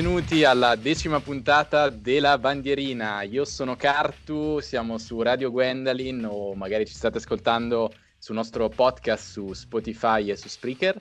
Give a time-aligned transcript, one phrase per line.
[0.00, 3.20] Benvenuti alla decima puntata della bandierina.
[3.20, 9.32] Io sono Cartu, siamo su Radio Gwendolyn o magari ci state ascoltando sul nostro podcast
[9.32, 10.98] su Spotify e su Spreaker.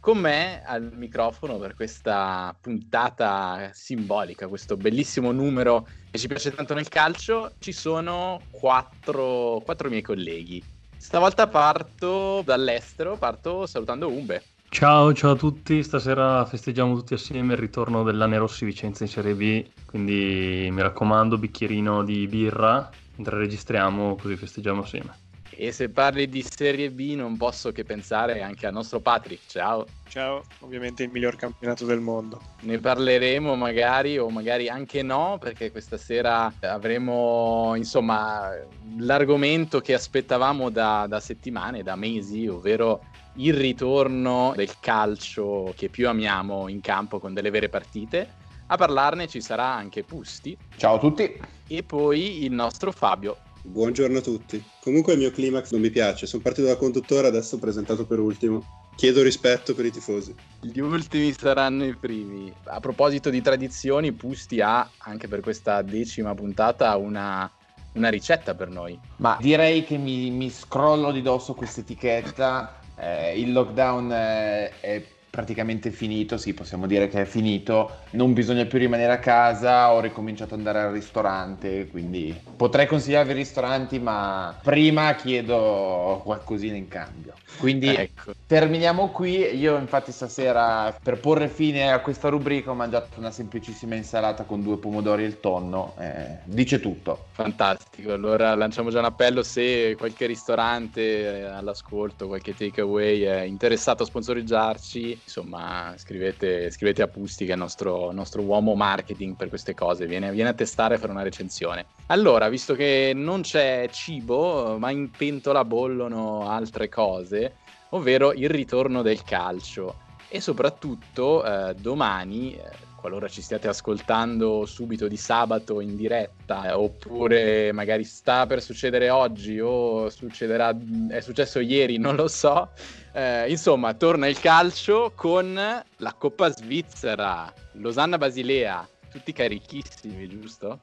[0.00, 6.74] Con me al microfono per questa puntata simbolica, questo bellissimo numero che ci piace tanto
[6.74, 10.60] nel calcio, ci sono quattro, quattro miei colleghi.
[10.96, 14.42] Stavolta parto dall'estero, parto salutando Umbe.
[14.72, 19.34] Ciao, ciao a tutti, stasera festeggiamo tutti assieme il ritorno dell'Ane Rossi Vicenza in Serie
[19.34, 25.12] B, quindi mi raccomando bicchierino di birra mentre registriamo così festeggiamo assieme.
[25.50, 29.84] E se parli di Serie B non posso che pensare anche al nostro Patrick, ciao.
[30.08, 32.40] Ciao, ovviamente il miglior campionato del mondo.
[32.60, 38.50] Ne parleremo magari o magari anche no, perché questa sera avremo insomma
[38.98, 46.08] l'argomento che aspettavamo da, da settimane, da mesi, ovvero il ritorno del calcio che più
[46.08, 48.38] amiamo in campo con delle vere partite.
[48.66, 50.56] A parlarne ci sarà anche Pusti.
[50.76, 51.40] Ciao a tutti.
[51.66, 53.36] E poi il nostro Fabio.
[53.62, 54.62] Buongiorno a tutti.
[54.80, 56.26] Comunque il mio climax non mi piace.
[56.26, 58.78] Sono partito da conduttore, adesso presentato per ultimo.
[58.96, 60.34] Chiedo rispetto per i tifosi.
[60.60, 62.52] Gli ultimi saranno i primi.
[62.64, 67.50] A proposito di tradizioni, Pusti ha anche per questa decima puntata una,
[67.94, 68.98] una ricetta per noi.
[69.16, 75.02] Ma direi che mi, mi scrollo di dosso questa etichetta eh, il lockdown eh, è
[75.30, 80.00] praticamente finito, sì, possiamo dire che è finito, non bisogna più rimanere a casa, ho
[80.00, 86.88] ricominciato ad andare al ristorante, quindi potrei consigliarvi i ristoranti, ma prima chiedo qualcosina in
[86.88, 87.34] cambio.
[87.58, 88.32] Quindi ecco.
[88.46, 93.94] terminiamo qui, io infatti stasera per porre fine a questa rubrica ho mangiato una semplicissima
[93.94, 97.26] insalata con due pomodori e il tonno, eh, dice tutto.
[97.32, 104.06] Fantastico, allora lanciamo già un appello se qualche ristorante all'ascolto, qualche takeaway è interessato a
[104.06, 109.74] sponsoreggiarci insomma, scrivete, scrivete a Pusti che è il nostro, nostro, uomo marketing per queste
[109.74, 111.86] cose, viene, viene a testare per una recensione.
[112.06, 117.56] Allora, visto che non c'è cibo, ma in pentola bollono altre cose,
[117.90, 120.08] ovvero il ritorno del calcio.
[120.28, 122.62] E soprattutto eh, domani, eh,
[123.00, 129.58] qualora ci stiate ascoltando subito di sabato in diretta, oppure magari sta per succedere oggi
[129.58, 130.76] o succederà,
[131.08, 132.70] è successo ieri, non lo so,
[133.12, 140.80] eh, insomma, torna il calcio con la Coppa Svizzera, Losanna-Basilea, tutti carichissimi, giusto?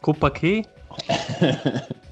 [0.00, 0.64] Coppa che?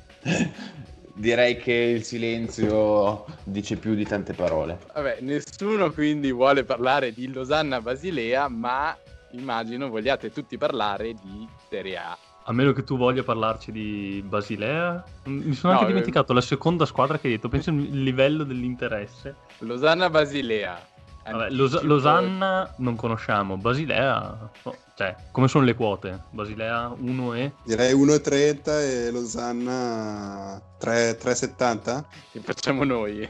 [1.16, 4.78] Direi che il silenzio dice più di tante parole.
[4.94, 8.96] Vabbè, nessuno quindi vuole parlare di Losanna-Basilea, ma
[9.34, 12.16] immagino vogliate tutti parlare di Serie A.
[12.46, 15.02] A meno che tu voglia parlarci di Basilea.
[15.24, 16.34] Mi sono no, anche dimenticato eh...
[16.34, 17.48] la seconda squadra che hai detto.
[17.48, 19.34] Penso il livello dell'interesse.
[19.60, 20.92] Losanna Basilea.
[21.24, 23.56] Vabbè, Los- Losanna non conosciamo.
[23.56, 24.50] Basilea.
[24.64, 26.24] Oh, cioè, come sono le quote?
[26.30, 27.52] Basilea 1 e.
[27.64, 32.04] Direi 1,30 e Losanna 3, 3,70.
[32.30, 33.26] Che facciamo noi.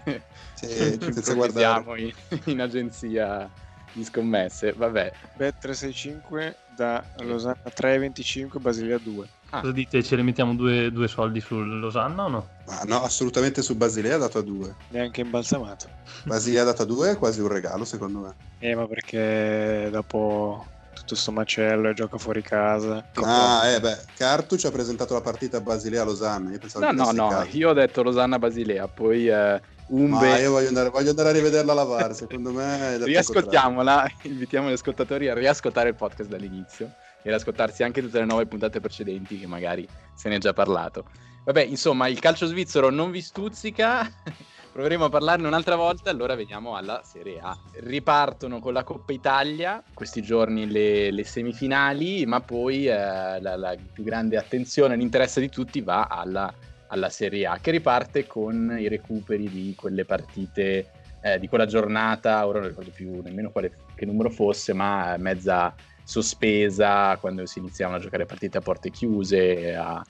[0.54, 0.66] Sì,
[0.98, 2.00] senza guardare.
[2.00, 2.12] In,
[2.46, 3.48] in agenzia
[3.94, 4.72] di scommesse.
[4.72, 5.12] Vabbè.
[5.36, 9.28] Bet 365 da Losanna 3,25 Basilea 2.
[9.50, 9.60] Ah.
[9.60, 10.02] Cosa dite?
[10.02, 12.48] Ce ne mettiamo due, due soldi su Losanna o no?
[12.66, 14.74] Ma no, assolutamente su Basilea ha dato a 2.
[14.88, 15.88] Neanche imbalsamato.
[16.24, 18.34] Basilea ha dato a 2 è quasi un regalo secondo me.
[18.58, 23.04] Eh, ma perché dopo tutto sto macello e gioca fuori casa.
[23.14, 26.52] Ah, eh beh, Cartu ci ha presentato la partita Basilea-Losanna.
[26.52, 27.56] Io no, no, no, caso.
[27.56, 30.28] io ho detto Losanna-Basilea, poi eh, Umbe...
[30.28, 33.04] Ma io voglio andare, voglio andare, a rivederla la VAR, secondo me...
[33.04, 36.90] Riascoltiamola, invitiamo gli ascoltatori a riascoltare il podcast dall'inizio
[37.22, 40.52] e ad ascoltarsi anche tutte le nuove puntate precedenti che magari se ne è già
[40.52, 41.04] parlato.
[41.44, 44.10] Vabbè, insomma, il calcio svizzero non vi stuzzica,
[44.72, 47.54] proveremo a parlarne un'altra volta, allora veniamo alla Serie A.
[47.80, 53.76] Ripartono con la Coppa Italia, questi giorni le, le semifinali, ma poi eh, la, la
[53.92, 56.52] più grande attenzione, l'interesse di tutti va alla
[56.94, 62.46] alla Serie A, che riparte con i recuperi di quelle partite eh, di quella giornata,
[62.46, 65.74] ora non ricordo più nemmeno quale, che numero fosse, ma mezza
[66.04, 70.04] sospesa quando si iniziavano a giocare partite a porte chiuse, a,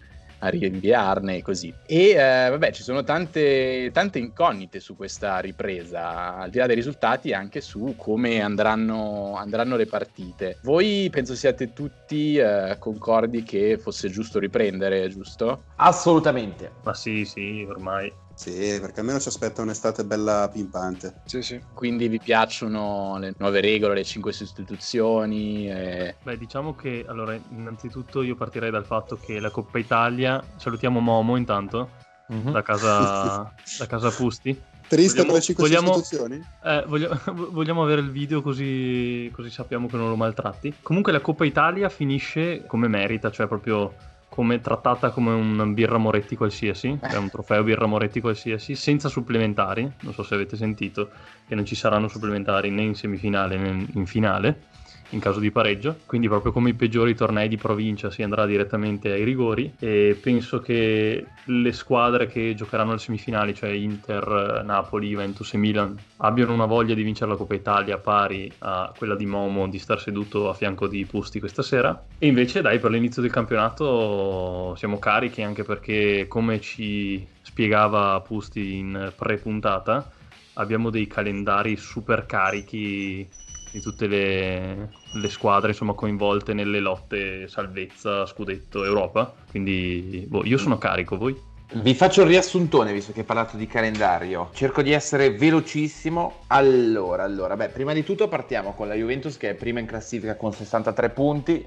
[0.45, 1.73] a rinviarne e così.
[1.87, 6.77] E eh, vabbè, ci sono tante, tante, incognite su questa ripresa, al di là dei
[6.77, 10.59] risultati, anche su come andranno, andranno le partite.
[10.63, 15.65] Voi penso siate tutti eh, concordi che fosse giusto riprendere, giusto?
[15.77, 16.73] Assolutamente.
[16.85, 18.13] Ma sì, sì, ormai.
[18.35, 21.21] Sì, perché almeno ci aspetta un'estate bella pimpante.
[21.25, 21.61] Sì, sì.
[21.73, 25.71] Quindi vi piacciono le nuove regole, le cinque sostituzioni?
[25.71, 26.17] E...
[26.23, 31.37] Beh, diciamo che allora, innanzitutto io partirei dal fatto che la Coppa Italia, salutiamo Momo
[31.37, 31.91] intanto,
[32.33, 32.51] mm-hmm.
[32.51, 34.49] da, casa, da casa Pusti.
[34.85, 36.47] Interista Vogliamo- con le cinque vogliamo- sostituzioni?
[36.65, 37.21] Eh, voglio-
[37.51, 40.75] vogliamo avere il video così, così sappiamo che non lo maltratti.
[40.83, 43.95] Comunque la Coppa Italia finisce come merita, cioè proprio
[44.35, 49.89] come trattata come un birra Moretti qualsiasi, cioè un trofeo birra Moretti qualsiasi, senza supplementari.
[50.01, 51.09] Non so se avete sentito
[51.47, 54.73] che non ci saranno supplementari né in semifinale né in finale
[55.11, 59.13] in caso di pareggio, quindi proprio come i peggiori tornei di provincia si andrà direttamente
[59.13, 65.53] ai rigori e penso che le squadre che giocheranno alle semifinali, cioè Inter, Napoli, Juventus
[65.55, 69.69] e Milan, abbiano una voglia di vincere la Coppa Italia pari a quella di Momo
[69.69, 72.05] di star seduto a fianco di Pusti questa sera.
[72.19, 78.75] E invece dai, per l'inizio del campionato siamo carichi anche perché come ci spiegava Pusti
[78.77, 80.11] in pre-puntata,
[80.55, 83.29] abbiamo dei calendari super carichi
[83.75, 89.35] di tutte le, le squadre insomma, coinvolte nelle lotte salvezza, scudetto, Europa.
[89.51, 91.37] Quindi boh, io sono carico, voi?
[91.73, 94.51] Vi faccio il riassuntone, visto che hai parlato di calendario.
[94.53, 96.43] Cerco di essere velocissimo.
[96.49, 100.37] Allora, allora, beh, prima di tutto partiamo con la Juventus che è prima in classifica
[100.37, 101.67] con 63 punti,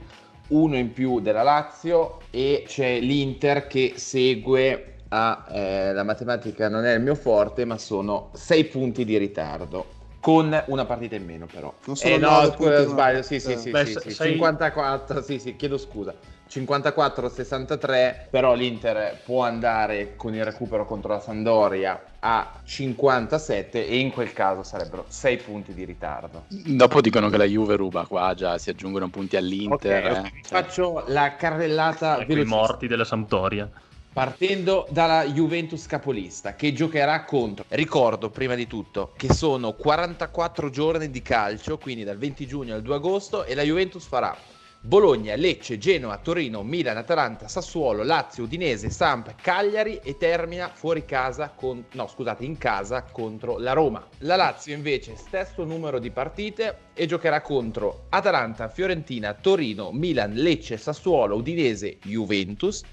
[0.50, 6.86] uno in più della Lazio e c'è l'Inter che segue a eh, la matematica non
[6.86, 9.97] è il mio forte, ma sono 6 punti di ritardo.
[10.20, 11.74] Con una partita in meno, però.
[11.86, 13.22] Non sono Eh, no, scusa, sbaglio.
[13.22, 13.58] Sì, sì, Eh.
[13.58, 15.22] sì, Beh, sì, se- sì, sei- 54.
[15.22, 16.14] Sì, sì, chiedo scusa.
[16.50, 24.12] 54-63, però l'Inter può andare con il recupero contro la Sandoria a 57 e in
[24.12, 26.46] quel caso sarebbero 6 punti di ritardo.
[26.48, 30.12] Dopo dicono che la Juve ruba qua, già si aggiungono punti all'Inter.
[30.12, 30.32] Ok, eh.
[30.42, 33.70] Cioè, Faccio la carrellata Ecco i morti della Sampdoria.
[34.14, 37.66] Partendo dalla Juventus capolista che giocherà contro.
[37.70, 42.82] Ricordo prima di tutto che sono 44 giorni di calcio, quindi dal 20 giugno al
[42.82, 44.36] 2 agosto e la Juventus farà
[44.80, 51.50] Bologna, Lecce, Genoa, Torino, Milan, Atalanta, Sassuolo, Lazio, Udinese, Samp, Cagliari e termina fuori casa
[51.54, 54.08] con no, scusate, in casa contro la Roma.
[54.20, 60.78] La Lazio invece stesso numero di partite e giocherà contro Atalanta, Fiorentina, Torino, Milan, Lecce,
[60.78, 62.84] Sassuolo, Udinese, Juventus.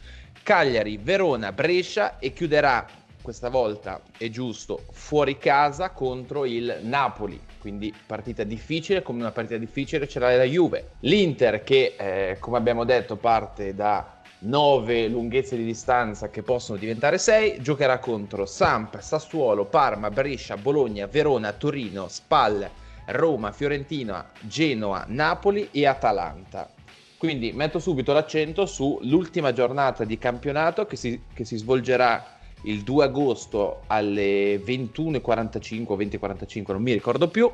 [0.45, 2.87] Cagliari, Verona, Brescia e chiuderà
[3.23, 7.41] questa volta è giusto fuori casa contro il Napoli.
[7.59, 10.91] Quindi partita difficile come una partita difficile ce l'ha la Juve.
[11.01, 17.17] l'Inter che eh, come abbiamo detto parte da 9 lunghezze di distanza che possono diventare
[17.17, 22.69] 6 giocherà contro Samp, Sassuolo, Parma, Brescia, Bologna, Verona, Torino, Spal,
[23.07, 26.74] Roma, Fiorentina, Genoa, Napoli e Atalanta
[27.19, 32.33] quindi metto subito l'accento sull'ultima giornata di campionato che si, che si svolgerà
[32.65, 37.51] il 2 agosto alle 21.45 o 20.45, non mi ricordo più,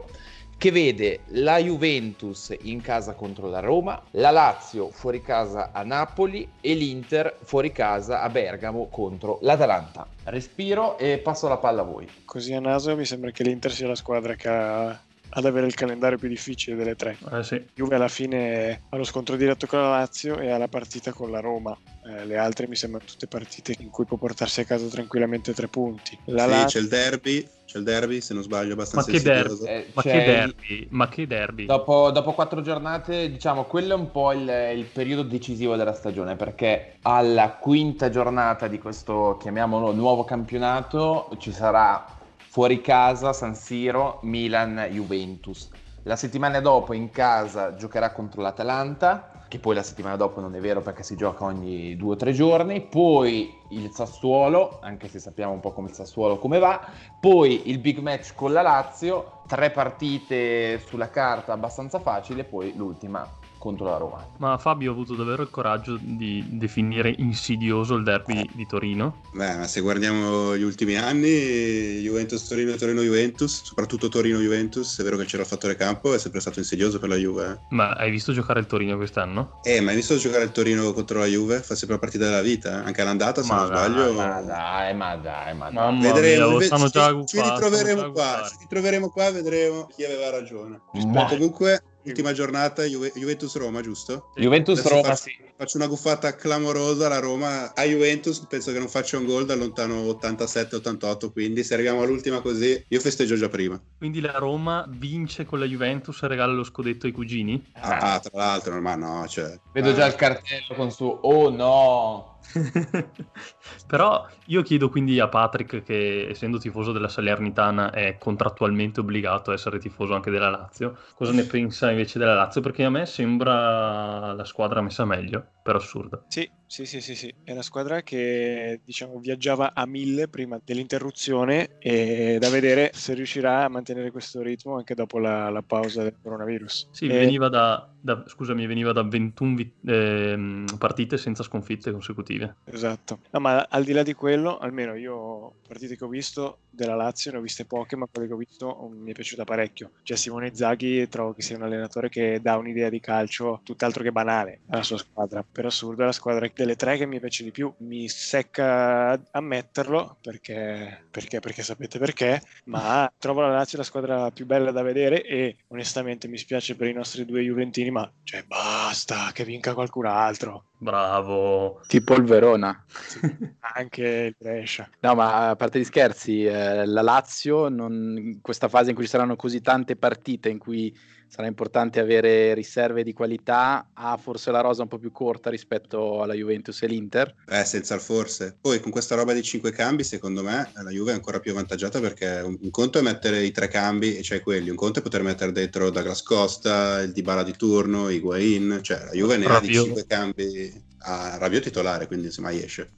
[0.60, 6.46] che vede la Juventus in casa contro la Roma, la Lazio fuori casa a Napoli
[6.60, 10.06] e l'Inter fuori casa a Bergamo contro l'Atalanta.
[10.24, 12.06] Respiro e passo la palla a voi.
[12.26, 15.00] Così a naso mi sembra che l'Inter sia la squadra che ha
[15.32, 17.16] ad avere il calendario più difficile delle tre.
[17.32, 17.64] Eh sì.
[17.74, 21.30] Juve alla fine ha lo scontro diretto con la Lazio e ha la partita con
[21.30, 21.76] la Roma.
[22.06, 25.68] Eh, le altre mi sembrano tutte partite in cui può portarsi a casa tranquillamente tre
[25.68, 26.18] punti.
[26.26, 29.16] La Sì, Lazio c'è il derby, c'è il derby, se non sbaglio, Ma abbastanza che
[29.18, 29.64] insidioso.
[29.64, 29.80] derby?
[29.88, 30.86] Eh, Ma che il- derby?
[30.90, 31.66] Ma che derby?
[31.66, 36.34] Dopo, dopo quattro giornate, diciamo, quello è un po' il, il periodo decisivo della stagione,
[36.36, 42.04] perché alla quinta giornata di questo, chiamiamolo, nuovo campionato, ci sarà
[42.50, 45.68] fuori casa San Siro, Milan, Juventus.
[46.02, 50.58] La settimana dopo in casa giocherà contro l'Atalanta, che poi la settimana dopo non è
[50.58, 55.52] vero perché si gioca ogni due o tre giorni, poi il Sassuolo, anche se sappiamo
[55.52, 56.84] un po' come il Sassuolo come va,
[57.20, 62.74] poi il big match con la Lazio, tre partite sulla carta abbastanza facili e poi
[62.74, 63.28] l'ultima
[63.60, 64.26] contro la Roma.
[64.38, 69.20] Ma Fabio ha avuto davvero il coraggio di definire insidioso il derby di Torino?
[69.34, 75.24] Beh, ma se guardiamo gli ultimi anni, Juventus-Torino e Torino-Juventus, soprattutto Torino-Juventus, è vero che
[75.26, 77.60] c'era il fattore campo, è sempre stato insidioso per la Juve.
[77.70, 79.60] Ma hai visto giocare il Torino quest'anno?
[79.62, 81.60] Eh, Eh, ma hai visto giocare il Torino contro la Juve?
[81.60, 82.86] Fa sempre la partita della vita, eh?
[82.86, 84.12] anche all'andata, se Ma non dai, sbaglio.
[84.14, 85.74] Ma dai, ma dai, ma dai.
[85.74, 89.08] Mamma Vedremo, mia, ve- stanno ci, già ci guffando, ritroveremo stanno già qua, ci ritroveremo
[89.10, 90.80] qua, vedremo chi aveva ragione.
[91.06, 94.30] Ma- Comunque, ultima giornata, Juve- Juventus-Roma, giusto?
[94.36, 95.48] Juventus Adesso Roma, faccio- sì.
[95.60, 99.58] Faccio una guffata clamorosa, la Roma a Juventus penso che non faccia un gol dal
[99.58, 103.78] lontano 87-88, quindi se arriviamo all'ultima così io festeggio già prima.
[103.98, 107.62] Quindi la Roma vince con la Juventus e regala lo scudetto ai cugini?
[107.74, 109.60] Ah, tra l'altro, ma no, cioè...
[109.72, 112.38] Vedo ah, già il cartello con su Oh no!
[113.86, 119.54] Però io chiedo quindi a Patrick, che essendo tifoso della Salernitana è contrattualmente obbligato a
[119.54, 122.60] essere tifoso anche della Lazio, cosa ne pensa invece della Lazio?
[122.60, 126.24] Perché a me sembra la squadra messa meglio, per assurdo.
[126.26, 127.34] Sì, sì, sì, sì, sì.
[127.42, 133.64] È una squadra che diciamo viaggiava a mille prima dell'interruzione e da vedere se riuscirà
[133.64, 136.88] a mantenere questo ritmo anche dopo la, la pausa del coronavirus.
[136.90, 142.56] Sì, E- veniva da, da- scusami, veniva da 21 vi- ehm, partite senza sconfitte consecutive.
[142.64, 143.20] Esatto.
[143.30, 147.32] No, ma al di là di quello, almeno io partite che ho visto della Lazio
[147.32, 149.90] ne ho viste poche, ma quelle che ho visto um, mi è piaciuta parecchio.
[150.02, 154.12] Cioè Simone Inzaghi trovo che sia un allenatore che dà un'idea di calcio tutt'altro che
[154.12, 155.44] banale alla sua squadra.
[155.60, 157.70] Per assurdo è la squadra delle tre che mi piace di più.
[157.80, 164.46] Mi secca ammetterlo perché, perché, perché sapete perché, ma trovo la Lazio la squadra più
[164.46, 169.32] bella da vedere e onestamente mi spiace per i nostri due Juventini, ma cioè basta
[169.34, 170.64] che vinca qualcun altro.
[170.78, 171.82] Bravo.
[171.86, 172.82] Tipo il Verona.
[173.76, 174.88] Anche il Brescia.
[175.00, 179.04] No, ma a parte gli scherzi, eh, la Lazio, non- in questa fase in cui
[179.04, 180.96] ci saranno così tante partite, in cui
[181.30, 186.22] sarà importante avere riserve di qualità, ha forse la rosa un po' più corta rispetto
[186.22, 187.32] alla Juventus e l'Inter.
[187.48, 188.56] Eh, senza il forse.
[188.60, 192.00] Poi con questa roba di cinque cambi, secondo me la Juve è ancora più avvantaggiata
[192.00, 195.02] perché un, un conto è mettere i tre cambi e c'hai quelli, un conto è
[195.02, 199.60] poter mettere dentro Douglas Costa, il Dybala di turno, Higuain, cioè la Juve ne ha
[199.60, 202.90] di cinque cambi a Rabiot titolare, quindi se mai esce.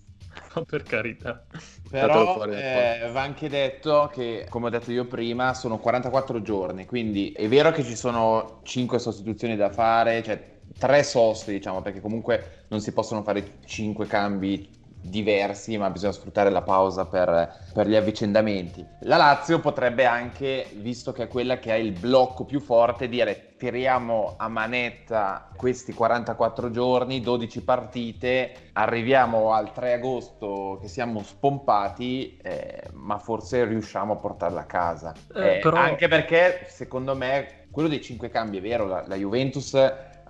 [0.55, 1.47] Ma per carità.
[1.89, 7.33] Però eh, va anche detto che, come ho detto io prima, sono 44 giorni, quindi
[7.33, 12.65] è vero che ci sono 5 sostituzioni da fare, cioè 3 sosti, diciamo, perché comunque
[12.69, 17.97] non si possono fare 5 cambi diversi, ma bisogna sfruttare la pausa per, per gli
[17.97, 18.87] avvicendamenti.
[19.01, 23.49] La Lazio potrebbe anche, visto che è quella che ha il blocco più forte, dire
[23.57, 32.37] tiriamo a manetta questi 44 giorni, 12 partite, arriviamo al 3 agosto che siamo spompati,
[32.43, 35.13] eh, ma forse riusciamo a portarla a casa.
[35.35, 39.17] Eh, Eh, però- Anche perché, secondo me, quello dei 5 cambi è vero, la, la
[39.17, 39.75] Juventus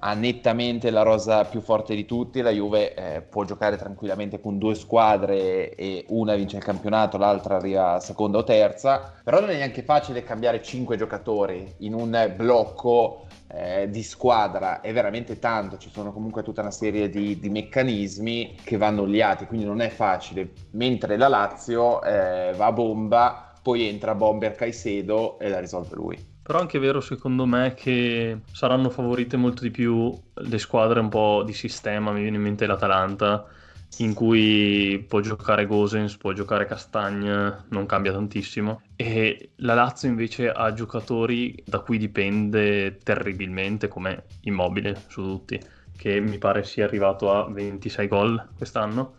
[0.04, 4.58] ha nettamente la rosa più forte di tutti, la Juve eh, può giocare tranquillamente con
[4.58, 9.56] due squadre e una vince il campionato, l'altra arriva seconda o terza, però non è
[9.56, 15.90] neanche facile cambiare 5 giocatori in un blocco eh, di squadra, è veramente tanto, ci
[15.92, 20.50] sono comunque tutta una serie di, di meccanismi che vanno oliati, quindi non è facile,
[20.72, 26.31] mentre la Lazio eh, va a bomba, poi entra Bomber Caicedo e la risolve lui.
[26.42, 31.08] Però è anche vero secondo me che saranno favorite molto di più le squadre un
[31.08, 33.46] po' di sistema, mi viene in mente l'Atalanta,
[33.98, 38.82] in cui può giocare Gosens, può giocare Castagne, non cambia tantissimo.
[38.96, 45.60] E la Lazio invece ha giocatori da cui dipende terribilmente, come Immobile su tutti,
[45.96, 49.18] che mi pare sia arrivato a 26 gol quest'anno.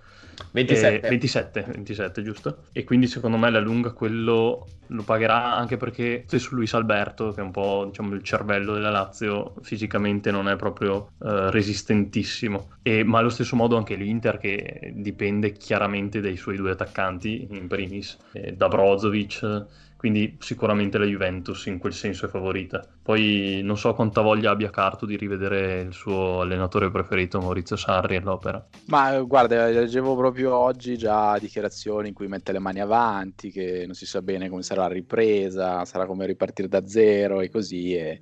[0.51, 1.05] 27.
[1.05, 2.57] Eh, 27, 27, giusto?
[2.71, 7.41] E quindi secondo me alla lunga quello lo pagherà anche perché stesso Luis Alberto, che
[7.41, 12.71] è un po' diciamo, il cervello della Lazio, fisicamente non è proprio eh, resistentissimo.
[12.81, 17.67] E, ma allo stesso modo anche l'Inter che dipende chiaramente dai suoi due attaccanti, in
[17.67, 19.65] primis, eh, da Brozovic.
[20.03, 22.85] Quindi sicuramente la Juventus in quel senso è favorita.
[23.01, 28.17] Poi non so quanta voglia abbia Carto di rivedere il suo allenatore preferito Maurizio Sarri
[28.17, 28.67] all'opera.
[28.87, 33.83] Ma eh, guarda, leggevo proprio oggi già dichiarazioni in cui mette le mani avanti, che
[33.85, 37.95] non si sa bene come sarà la ripresa, sarà come ripartire da zero e così.
[37.95, 38.19] E,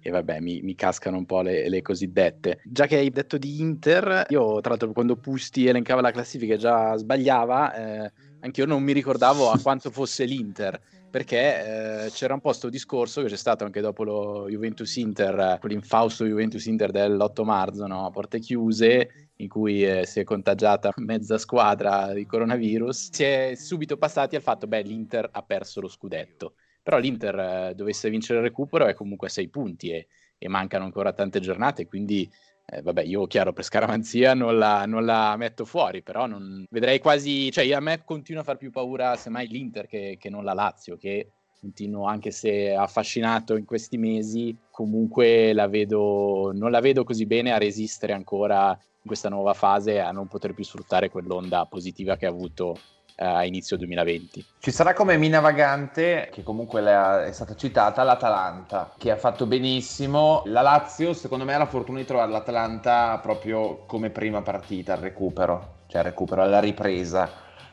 [0.00, 2.60] e vabbè, mi, mi cascano un po' le, le cosiddette.
[2.64, 6.96] Già che hai detto di Inter, io tra l'altro quando Pusti elencava la classifica già
[6.96, 12.40] sbagliava, eh, anche io non mi ricordavo a quanto fosse l'Inter perché eh, c'era un
[12.40, 17.44] po' sto discorso che c'è stato anche dopo lo Juventus Inter, quell'infausto Juventus Inter dell'8
[17.44, 18.06] marzo, no?
[18.06, 23.54] a porte chiuse, in cui eh, si è contagiata mezza squadra di coronavirus, si è
[23.56, 26.54] subito passati al fatto, beh, l'Inter ha perso lo scudetto.
[26.82, 30.06] Però l'Inter eh, dovesse vincere il recupero è comunque a sei punti e,
[30.38, 32.30] e mancano ancora tante giornate, quindi
[32.72, 37.00] eh, vabbè, io chiaro per scaramanzia non la, non la metto fuori, però non, vedrei
[37.00, 40.52] quasi, cioè a me continua a far più paura semmai l'Inter che, che non la
[40.52, 47.04] Lazio, che continuo anche se affascinato in questi mesi, comunque la vedo, non la vedo
[47.04, 51.66] così bene a resistere ancora in questa nuova fase, a non poter più sfruttare quell'onda
[51.66, 52.78] positiva che ha avuto
[53.20, 54.44] a inizio 2020.
[54.58, 60.42] Ci sarà come mina vagante, che comunque è stata citata, l'Atalanta, che ha fatto benissimo.
[60.46, 65.00] La Lazio, secondo me, ha la fortuna di trovare l'Atalanta proprio come prima partita al
[65.00, 67.30] recupero, cioè al recupero, alla ripresa.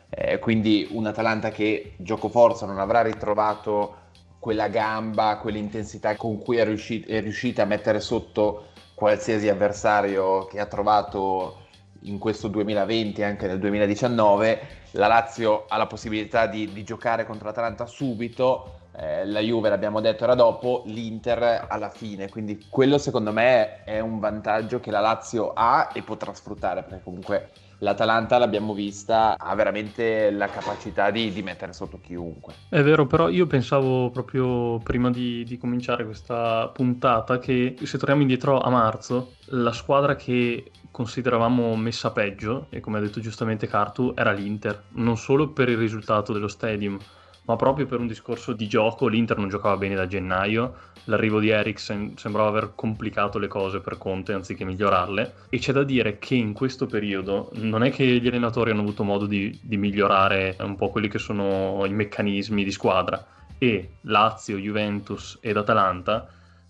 [0.10, 4.06] Eh, quindi un Atalanta che gioco forza non avrà ritrovato
[4.40, 10.60] quella gamba, quell'intensità con cui è, riusci- è riuscita a mettere sotto qualsiasi avversario che
[10.60, 11.67] ha trovato
[12.02, 14.60] in questo 2020 e anche nel 2019
[14.92, 20.02] la Lazio ha la possibilità di, di giocare contro l'Atalanta subito eh, la Juve, l'abbiamo
[20.02, 25.00] detto, era dopo, l'Inter alla fine, quindi quello secondo me è un vantaggio che la
[25.00, 27.50] Lazio ha e potrà sfruttare, perché comunque
[27.80, 32.54] l'Atalanta l'abbiamo vista, ha veramente la capacità di, di, mettere sotto chiunque.
[32.70, 38.22] È vero, però io pensavo proprio prima di, di, cominciare questa puntata che se torniamo
[38.22, 44.14] indietro a marzo, la squadra che consideravamo messa peggio, e come ha detto giustamente Cartu,
[44.16, 46.98] era l'Inter, non solo per il risultato dello Stadium,
[47.46, 49.08] ma proprio per un discorso di gioco.
[49.08, 50.74] l'Inter non giocava bene da gennaio,
[51.04, 55.34] l'arrivo di Eriksen sembrava aver complicato le cose per Conte anziché migliorarle.
[55.50, 59.04] E c'è da dire che in questo periodo non è che gli allenatori hanno avuto
[59.04, 63.24] modo di, di migliorare un po' quelli che sono i meccanismi di squadra.
[63.60, 66.28] E Lazio, Juventus ed Atalanta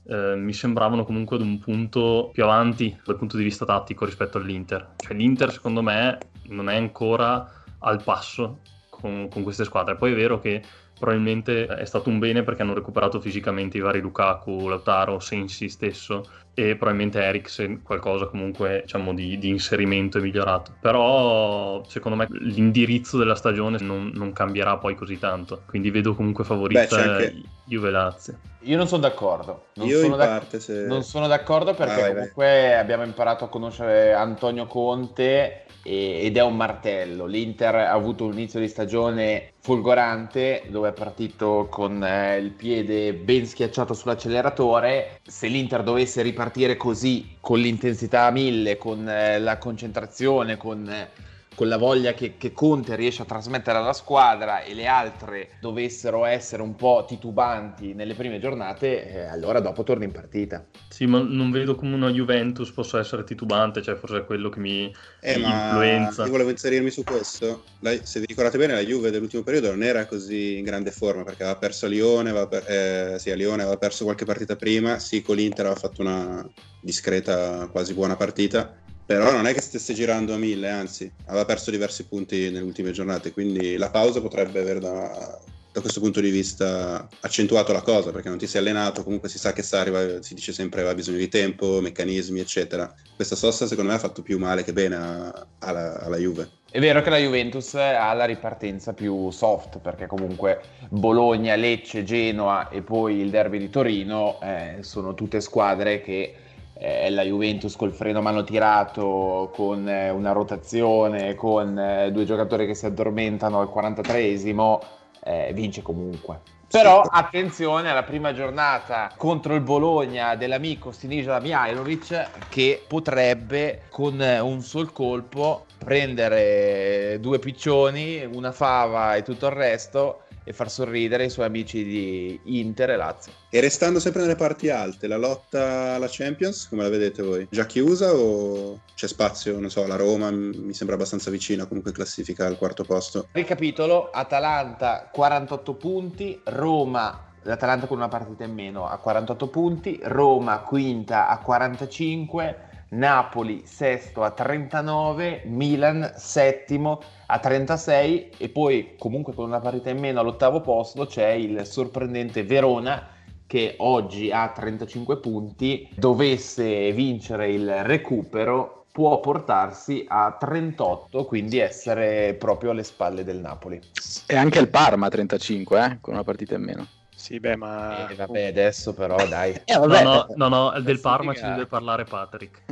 [0.07, 4.37] eh, mi sembravano comunque ad un punto più avanti dal punto di vista tattico rispetto
[4.37, 4.93] all'Inter.
[4.95, 7.49] Cioè l'Inter secondo me non è ancora
[7.79, 8.59] al passo
[8.89, 9.95] con, con queste squadre.
[9.95, 10.63] Poi è vero che
[10.97, 16.25] probabilmente è stato un bene perché hanno recuperato fisicamente i vari Lukaku, Lautaro, Sensi stesso
[16.59, 20.73] e probabilmente Eriksen qualcosa comunque diciamo di, di, inserimento è migliorato.
[20.81, 25.61] Però secondo me l'indirizzo della stagione non, non cambierà poi così tanto.
[25.67, 27.41] Quindi vedo comunque favorita Beh, anche...
[27.63, 28.39] Juve Lazio.
[28.61, 29.65] Io non sono d'accordo.
[29.75, 30.85] Non io sono in parte se...
[30.87, 32.73] non sono d'accordo perché ah, comunque vai.
[32.73, 37.25] abbiamo imparato a conoscere Antonio Conte ed è un martello.
[37.25, 43.13] L'Inter ha avuto un inizio di stagione folgorante dove è partito con eh, il piede
[43.13, 45.21] ben schiacciato sull'acceleratore.
[45.25, 51.09] Se l'Inter dovesse ripartire così, con l'intensità a mille, con eh, la concentrazione, con eh,
[51.57, 56.23] con la voglia che, che, Conte riesce a trasmettere alla squadra e le altre dovessero
[56.23, 60.63] essere un po' titubanti nelle prime giornate, eh, allora dopo torna in partita.
[60.87, 64.59] Sì, ma non vedo come una Juventus possa essere titubante, cioè forse è quello che
[64.59, 66.25] mi eh, influenza.
[66.25, 67.63] Io volevo inserirmi su questo.
[67.79, 71.23] La, se vi ricordate bene, la Juve dell'ultimo periodo non era così in grande forma
[71.23, 74.55] perché aveva perso a Lione, aveva, per, eh, sì, a Lione aveva perso qualche partita
[74.55, 76.47] prima, sì, con l'Inter aveva fatto una
[76.81, 81.71] discreta, quasi buona partita però non è che stesse girando a mille, anzi, aveva perso
[81.71, 85.39] diversi punti nelle ultime giornate, quindi la pausa potrebbe aver da,
[85.71, 89.39] da questo punto di vista accentuato la cosa, perché non ti sei allenato, comunque si
[89.39, 92.93] sa che Sarri si dice sempre che ha bisogno di tempo, meccanismi, eccetera.
[93.15, 96.49] Questa sosta secondo me ha fatto più male che bene a, alla, alla Juve.
[96.69, 102.67] È vero che la Juventus ha la ripartenza più soft perché comunque Bologna, Lecce, Genoa
[102.67, 106.35] e poi il derby di Torino eh, sono tutte squadre che
[106.79, 112.25] eh, la Juventus col freno a mano tirato, con eh, una rotazione, con eh, due
[112.25, 114.79] giocatori che si addormentano al 43esimo,
[115.23, 116.55] eh, vince comunque.
[116.69, 124.61] Però attenzione alla prima giornata contro il Bologna dell'amico Sinisa Mihailovic che potrebbe con un
[124.61, 131.29] sol colpo prendere due piccioni, una fava e tutto il resto e far sorridere i
[131.29, 133.33] suoi amici di Inter e Lazio.
[133.49, 137.47] E restando sempre nelle parti alte, la lotta alla Champions, come la vedete voi?
[137.51, 139.59] Già chiusa o c'è spazio?
[139.59, 143.27] Non so, la Roma mi sembra abbastanza vicina comunque classifica al quarto posto.
[143.33, 150.59] Ricapitolo, Atalanta 48 punti, Roma l'Atalanta con una partita in meno a 48 punti, Roma
[150.59, 159.45] quinta a 45, Napoli sesto a 39, Milan settimo a 36 e poi comunque con
[159.45, 165.89] una partita in meno all'ottavo posto c'è il sorprendente Verona che oggi ha 35 punti,
[165.95, 173.79] dovesse vincere il recupero può portarsi a 38, quindi essere proprio alle spalle del Napoli.
[174.25, 176.87] E anche il Parma 35, eh, con una partita in meno.
[177.27, 178.07] Sì, beh, ma...
[178.07, 179.51] Eh, vabbè, adesso però dai.
[179.65, 180.01] Eh, vabbè.
[180.01, 182.63] No, no, no, no del Parma ci deve parlare Patrick.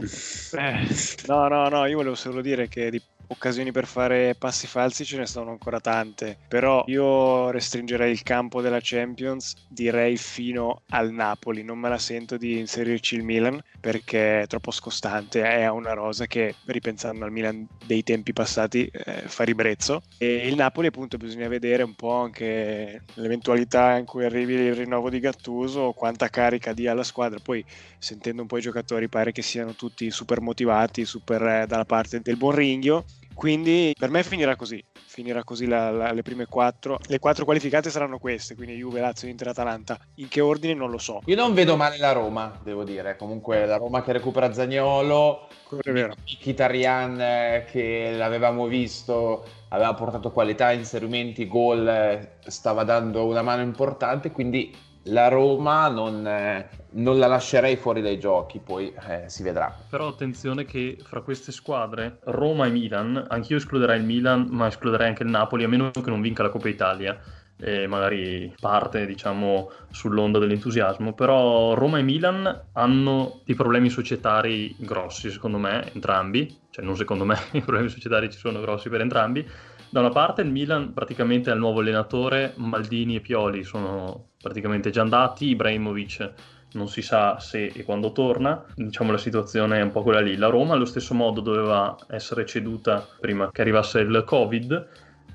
[0.56, 0.88] Eh,
[1.28, 5.18] no, no, no, io volevo solo dire che di occasioni per fare passi falsi ce
[5.18, 11.64] ne sono ancora tante, però io restringerei il campo della Champions, direi fino al Napoli,
[11.64, 16.26] non me la sento di inserirci il Milan perché è troppo scostante, è una rosa
[16.26, 20.02] che ripensando al Milan dei tempi passati eh, fa ribrezzo.
[20.18, 25.10] E il Napoli appunto bisogna vedere un po' anche l'eventualità in cui arrivi il rinnovo
[25.10, 27.64] di Gattuso, quanta carica dia alla squadra, poi
[27.98, 32.22] sentendo un po' i giocatori pare che siano tutti super motivati, super eh, dalla parte
[32.22, 36.98] del buon ringhio quindi per me finirà così, finirà così la, la, le prime quattro.
[37.08, 40.00] Le quattro qualificate saranno queste, quindi Juve, Lazio, Inter, Atalanta.
[40.16, 41.22] In che ordine non lo so.
[41.26, 43.18] Io non vedo male la Roma, devo dire.
[43.18, 51.46] Comunque la Roma che recupera Zagnolo, Mkhitaryan eh, che l'avevamo visto, aveva portato qualità, inserimenti,
[51.48, 54.74] gol, eh, stava dando una mano importante, quindi
[55.06, 59.76] la Roma non, eh, non, la lascerei fuori dai giochi, poi eh, si vedrà.
[59.90, 65.08] Però attenzione che fra queste squadre, Roma e Milan, anch'io escluderei il Milan, ma escluderei
[65.08, 67.20] anche il Napoli, a meno che non vinca la Coppa Italia.
[67.58, 75.32] e magari parte diciamo sull'onda dell'entusiasmo però Roma e Milan hanno dei problemi societari grossi
[75.32, 79.48] secondo me entrambi cioè non secondo me i problemi societari ci sono grossi per entrambi
[79.96, 84.90] da una parte il Milan praticamente ha il nuovo allenatore Maldini e Pioli sono praticamente
[84.90, 86.34] già andati Ibrahimovic
[86.74, 90.36] non si sa se e quando torna, diciamo la situazione è un po' quella lì.
[90.36, 94.88] La Roma allo stesso modo doveva essere ceduta prima che arrivasse il Covid,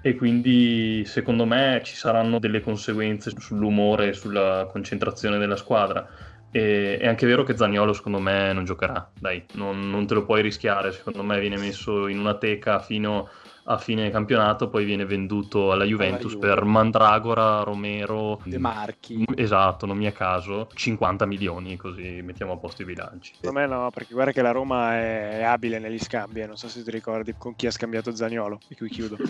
[0.02, 6.06] e quindi secondo me ci saranno delle conseguenze sull'umore e sulla concentrazione della squadra.
[6.50, 10.26] E, è anche vero che Zagnolo secondo me non giocherà, dai, non, non te lo
[10.26, 15.04] puoi rischiare, secondo me viene messo in una teca fino a fine campionato, poi viene
[15.04, 16.46] venduto alla Juventus Juve.
[16.48, 19.24] per Mandragora, Romero, De Marchi.
[19.35, 23.35] esatto, non mi a caso, 50 milioni, così mettiamo a posto i bilanci.
[23.40, 26.46] Secondo me no, perché guarda che la Roma è, è abile negli scambi, eh.
[26.46, 29.16] non so se ti ricordi con chi ha scambiato Zagnolo, e qui chiudo.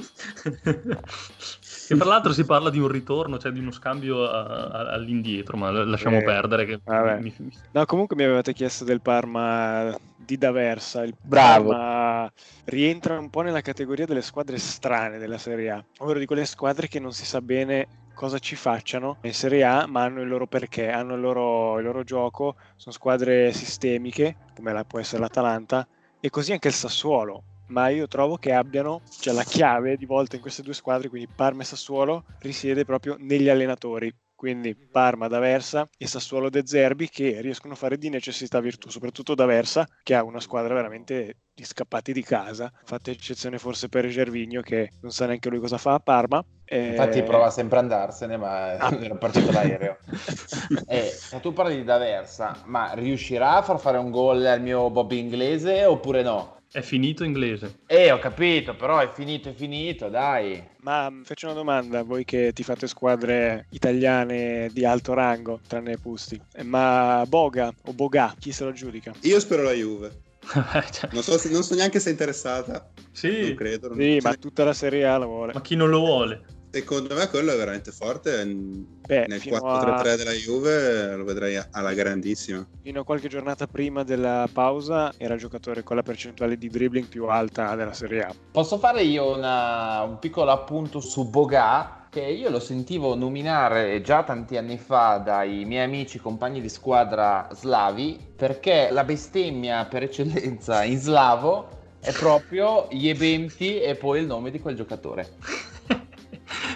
[1.89, 5.57] che tra l'altro si parla di un ritorno, cioè di uno scambio a- a- all'indietro,
[5.57, 6.65] ma lasciamo Eh, perdere.
[6.67, 7.19] Che vabbè.
[7.21, 11.03] mi- mi- No, comunque mi avevate chiesto del Parma di D'Aversa.
[11.05, 11.71] Il Bravo.
[11.71, 12.33] Parma
[12.65, 16.87] rientra un po' nella categoria delle squadre strane della Serie A, ovvero di quelle squadre
[16.87, 20.47] che non si sa bene cosa ci facciano in Serie A, ma hanno il loro
[20.47, 25.85] perché, hanno il loro, il loro gioco, sono squadre sistemiche, come la può essere l'Atalanta,
[26.21, 27.43] e così anche il Sassuolo.
[27.71, 31.29] Ma io trovo che abbiano, cioè la chiave di volta in queste due squadre, quindi
[31.35, 34.15] Parma e Sassuolo, risiede proprio negli allenatori.
[34.41, 39.35] Quindi Parma d'Aversa e Sassuolo De Zerbi che riescono a fare di necessità virtù, soprattutto
[39.35, 44.63] d'Aversa che ha una squadra veramente di scappati di casa, fatta eccezione forse per Gervigno
[44.63, 46.43] che non sa neanche lui cosa fa a Parma.
[46.65, 48.89] Eh, Infatti prova sempre a andarsene, ma Ah.
[48.99, 49.99] era partito l'aereo.
[50.89, 54.89] e se tu parli di D'Aversa, ma riuscirà a far fare un gol al mio
[54.89, 56.60] Bobby inglese oppure no?
[56.73, 57.81] È finito inglese.
[57.89, 60.63] Eh, ho capito, però è finito, è finito, dai.
[60.83, 65.97] Ma mh, faccio una domanda, voi che ti fate squadre italiane di alto rango, tranne
[65.99, 69.13] Pusti, Eh, ma Boga o Boga, chi se lo giudica?
[69.23, 70.21] Io spero la Juve.
[70.93, 72.89] Cioè, Non so, se- non so neanche se è interessata.
[73.11, 73.89] sì, Non credo.
[73.89, 75.53] non- Sì, ma ne- tutta la Serie A la vuole.
[75.53, 76.43] ma chi non lo vuole?
[76.73, 78.45] Secondo me quello è veramente forte.
[78.47, 82.65] Beh, Nel fino 4-3-3 a- della Juve lo vedrei alla grandissima.
[82.81, 87.09] Fino a qualche giornata prima della pausa era il giocatore con la percentuale di dribbling
[87.09, 88.33] più alta della Serie A.
[88.53, 92.07] Posso fare io una- un piccolo appunto su Boga?
[92.09, 97.49] Che io lo sentivo nominare già tanti anni fa dai miei amici compagni di squadra
[97.53, 101.69] slavi perché la bestemmia per eccellenza in slavo
[102.01, 105.29] è proprio Jebemti e poi il nome di quel giocatore.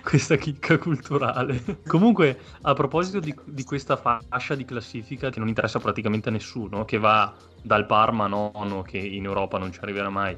[0.05, 1.81] Questa chicca culturale.
[1.87, 6.85] Comunque, a proposito di, di questa fascia di classifica che non interessa praticamente a nessuno,
[6.85, 10.37] che va dal Parma nono, che in Europa non ci arriverà mai.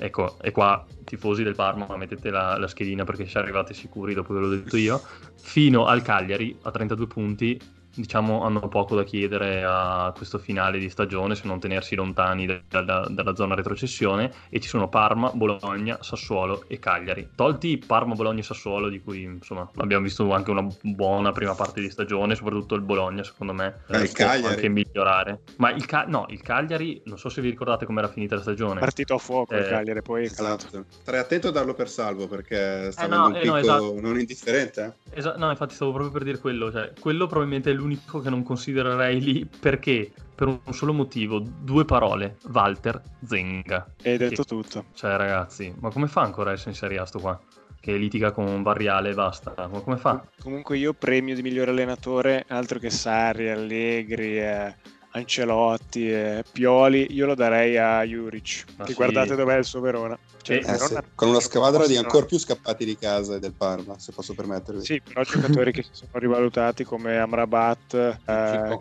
[0.00, 4.32] Ecco, e qua tifosi del Parma mettete la, la schedina perché ci arrivate sicuri dopo
[4.34, 5.02] che l'ho detto io,
[5.40, 7.60] fino al Cagliari a 32 punti,
[8.00, 12.82] diciamo hanno poco da chiedere a questo finale di stagione se non tenersi lontani da-
[12.82, 17.30] da- dalla zona retrocessione e ci sono Parma, Bologna, Sassuolo e Cagliari.
[17.34, 21.80] Tolti Parma, Bologna e Sassuolo di cui insomma abbiamo visto anche una buona prima parte
[21.80, 24.54] di stagione, soprattutto il Bologna secondo me Ah, il può Cagliari.
[24.54, 25.40] anche migliorare.
[25.56, 28.80] Ma il, Ca- no, il Cagliari, non so se vi ricordate com'era finita la stagione.
[28.80, 30.24] Partito a fuoco il Eh, Cagliari, poi.
[30.24, 30.84] Esatto.
[31.04, 34.00] Attento a darlo per salvo perché sta Eh, no, un eh, picco no, esatto.
[34.00, 34.94] non indifferente.
[35.10, 35.18] eh.
[35.18, 38.42] Esa- no, infatti stavo proprio per dire quello, cioè, quello probabilmente è l'unico che non
[38.42, 43.86] considererei lì perché per un solo motivo, due parole, Walter Zenga.
[44.02, 44.84] E hai detto Che- tutto.
[44.94, 47.40] Cioè ragazzi, ma come fa ancora a essere in Serie A sto qua?
[47.80, 50.24] Che litiga con Barriale e basta, ma come fa?
[50.40, 54.74] Comunque io premio di migliore allenatore, altro che Sarri, Allegri, eh,
[55.10, 58.64] Ancelotti, eh, Pioli, io lo darei a Juric.
[58.76, 58.96] Ma che sì.
[58.96, 60.18] guardate dov'è il suo Verona.
[60.48, 63.52] Cioè, Eh, Eh, sì, Con una squadra di ancora più scappati di casa e del
[63.52, 64.82] Parma, se posso permettervi.
[64.82, 68.80] Sì, però giocatori che si sono rivalutati come Amrabat, eh.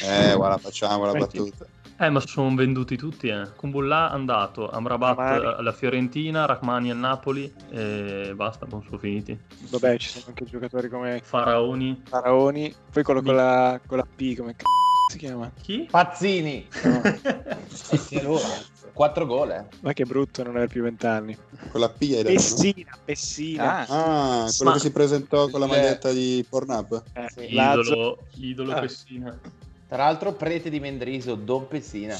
[0.00, 1.66] Eh, guarda, facciamo la battuta.
[2.00, 3.48] Eh, ma sono venduti tutti, eh.
[3.56, 5.54] Kumbulla è andato, Amrabat Rachmani.
[5.58, 9.38] alla Fiorentina, Rachmani al Napoli e basta, non sono finiti.
[9.68, 12.02] vabbè ci sono anche giocatori come Faraoni.
[12.08, 14.64] Faraoni, poi quello con la, con la P, come c***o
[15.08, 15.50] si chiama?
[15.60, 15.86] Chi?
[15.90, 16.68] Pazzini.
[16.84, 17.02] No.
[17.90, 18.46] Eh sì, allora.
[18.92, 19.64] Quattro gol, eh.
[19.80, 21.36] Ma che brutto non avere più vent'anni.
[21.70, 22.34] Con la P hai detto, no?
[22.34, 23.86] Pessina, Pessina.
[23.86, 25.68] Ah, Ah, quello Ma- che si presentò con la Eh.
[25.68, 27.02] maglietta di Pornhub.
[27.12, 27.52] Eh, Sì.
[27.54, 28.80] Idolo, idolo Ah.
[28.80, 29.38] Pessina.
[29.86, 32.16] Tra l'altro prete di Mendriso, Don Pessina.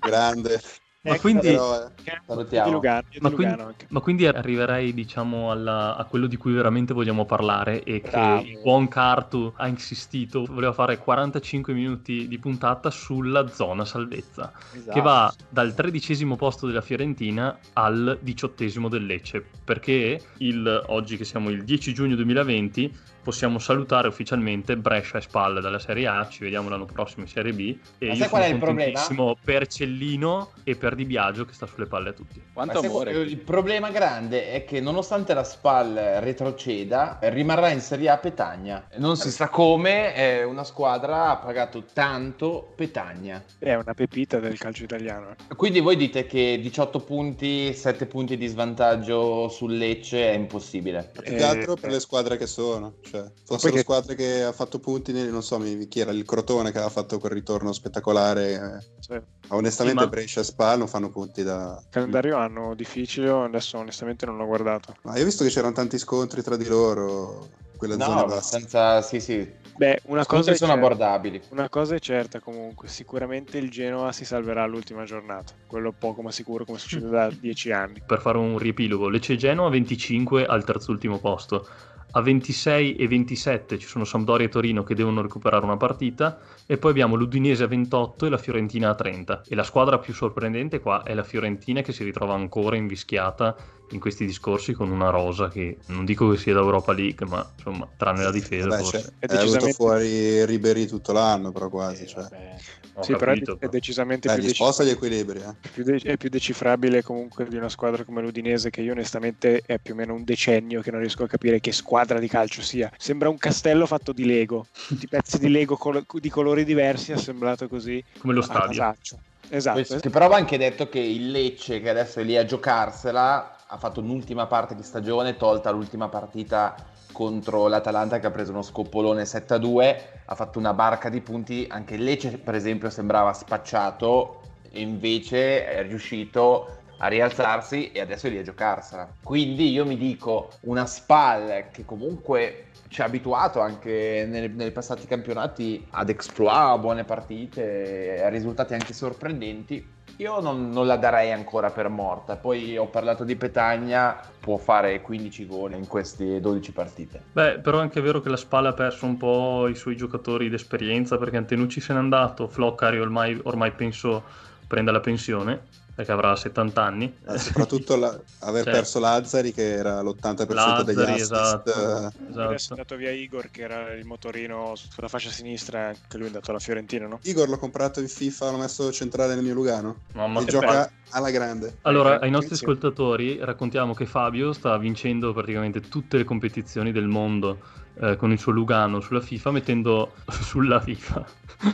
[0.00, 0.60] Grande.
[1.04, 3.56] Ma Ecco, quindi- Però, eh, Lugano, di Ma quindi,
[3.88, 8.40] ma quindi arriverei, diciamo, alla- a quello di cui veramente vogliamo parlare e Bravo.
[8.42, 14.52] che il buon Cartu ha insistito, voleva fare 45 minuti di puntata sulla zona salvezza,
[14.74, 14.92] Esatto.
[14.92, 21.24] che va dal tredicesimo posto della Fiorentina al diciottesimo del Lecce, perché il, oggi che
[21.24, 26.42] siamo il 10 giugno 2020 possiamo salutare ufficialmente Brescia e Spal dalla Serie A, ci
[26.42, 29.00] vediamo l'anno prossimo in Serie B e Ma io sai qual è il problema?
[29.42, 32.42] per Cellino e per Di Biagio che sta sulle palle a tutti.
[32.52, 33.12] Quanto Ma amore.
[33.12, 38.88] il problema grande è che nonostante la SPAL retroceda, rimarrà in Serie A Petagna.
[38.96, 43.42] Non si sa come, è una squadra ha pagato tanto Petagna.
[43.58, 45.30] È una pepita del calcio italiano.
[45.48, 45.54] eh.
[45.54, 51.08] Quindi voi dite che 18 punti, 7 punti di svantaggio sul Lecce è impossibile.
[51.12, 51.92] più che Eh, altro per eh.
[51.92, 52.94] le squadre che sono.
[53.12, 56.24] Cioè, fossero che- squadre che ha fatto punti, nel- non so mi- chi era il
[56.24, 58.82] Crotone che aveva fatto quel ritorno spettacolare.
[59.00, 61.78] Cioè, Ma onestamente Sì, ma- Brescia e Spal non fanno punti da...
[61.90, 64.94] calendario anno difficile, adesso onestamente non l'ho guardato.
[65.02, 68.22] Ma io ho visto che c'erano tanti scontri tra di loro, quelle No, basse.
[68.22, 69.60] abbastanza, sì, sì.
[69.74, 71.42] Beh, una cosa, sono certa, abbordabili.
[71.50, 76.30] una cosa è certa comunque, sicuramente il Genoa si salverà all'ultima giornata, quello poco ma
[76.30, 78.02] sicuro come succede da dieci anni.
[78.06, 81.68] per fare un riepilogo, Lecce Genoa 25 al terzultimo posto.
[82.14, 86.76] A 26 e 27 ci sono Sampdoria e Torino che devono recuperare una partita e
[86.76, 89.42] poi abbiamo l'Udinese a 28 e la Fiorentina a 30.
[89.48, 93.56] E la squadra più sorprendente qua è la Fiorentina che si ritrova ancora invischiata
[93.92, 97.46] in questi discorsi con una rosa che non dico che sia da Europa League, ma
[97.56, 99.00] insomma, tranne la difesa Vabbè, forse.
[99.00, 102.02] cioè, È è venuto decisamente- fuori Ribery tutto l'anno, però quasi.
[102.02, 102.56] Eh, Cioè.
[102.94, 105.38] Ho sì, però è, capito, decisamente Dai, più, deci- equilibri.
[105.40, 105.68] Eh.
[105.72, 109.78] più de- è più decifrabile comunque di una squadra come l'Udinese che io onestamente è
[109.78, 112.90] più o meno un decennio che non riesco a capire che squadra di calcio sia.
[112.98, 117.66] Sembra un castello fatto di Lego, tutti pezzi di Lego col- di colori diversi assemblato
[117.68, 118.66] così come lo stadio.
[118.68, 119.18] casaccio.
[119.48, 122.44] Esatto, Questo- che però va anche detto che il Lecce, che adesso è lì a
[122.44, 126.74] giocarsela, ha fatto un'ultima parte di stagione, tolta l'ultima partita
[127.12, 131.96] contro l'Atalanta che ha preso uno scoppolone 7-2, ha fatto una barca di punti, anche
[131.96, 138.38] Lecce per esempio sembrava spacciato e invece è riuscito a rialzarsi e adesso è lì
[138.38, 139.08] a giocarsela.
[139.22, 145.06] Quindi io mi dico una SPAL che comunque ci ha abituato anche nei, nei passati
[145.06, 149.91] campionati ad exploit, a buone partite, a risultati anche sorprendenti.
[150.16, 152.36] Io non, non la darei ancora per morta.
[152.36, 157.22] Poi ho parlato di Petagna, può fare 15 gol in queste 12 partite.
[157.32, 160.48] Beh, però è anche vero che la Spalla ha perso un po' i suoi giocatori
[160.48, 164.22] d'esperienza perché Antenucci se n'è andato, Floccari ormai, ormai penso
[164.66, 167.14] prenda la pensione perché avrà 70 anni.
[167.28, 168.70] Eh, soprattutto la- aver Certo.
[168.78, 171.32] perso Lazzari, che era l'80% degli Lazzari, assist.
[171.32, 171.70] esatto.
[171.70, 172.72] eh, Adesso è esatto.
[172.72, 176.58] andato via Igor che era il motorino sulla fascia sinistra, anche lui è andato alla
[176.60, 177.18] Fiorentina, no?
[177.22, 180.00] Igor l'ho comprato in FIFA, l'ho messo centrale nel mio Lugano.
[180.14, 180.90] Mamma e che gioca palle.
[181.10, 181.76] alla grande.
[181.82, 187.58] Allora, ai nostri ascoltatori raccontiamo che Fabio sta vincendo praticamente tutte le competizioni del mondo
[188.00, 191.24] eh, con il suo Lugano sulla FIFA, mettendo sulla FIFA.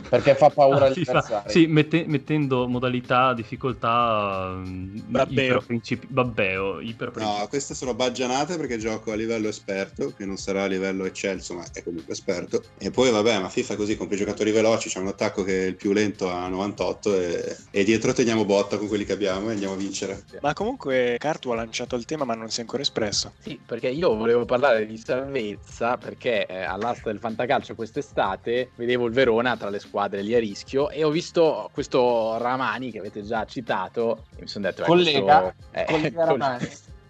[0.09, 1.11] Perché fa paura Ah, agli FIFA.
[1.11, 1.51] avversari.
[1.51, 5.45] Sì, mette- mettendo modalità, difficoltà, mm, Babbeo.
[5.57, 10.63] iperprincipi- babbeo, iperprincipi- No, queste sono baggianate perché gioco a livello esperto, che non sarà
[10.63, 12.63] a livello eccelso, ma è comunque esperto.
[12.77, 15.63] E poi vabbè, ma FIFA è così, compri i giocatori veloci, c'è un attacco che
[15.63, 19.49] è il più lento a 98 e, e dietro teniamo botta con quelli che abbiamo
[19.49, 20.23] e andiamo a vincere.
[20.41, 23.33] Ma comunque Cartu ha lanciato il tema ma non si è ancora espresso.
[23.39, 29.13] Sì, perché io volevo parlare di salvezza perché eh, all'asta del fantacalcio quest'estate vedevo il
[29.13, 33.45] Verona tra le squadre lì a rischio e ho visto questo Ramani che avete già
[33.45, 34.81] citato e mi sono detto...
[34.81, 36.67] eh, Collega, questo- eh, collega coll- Ramani.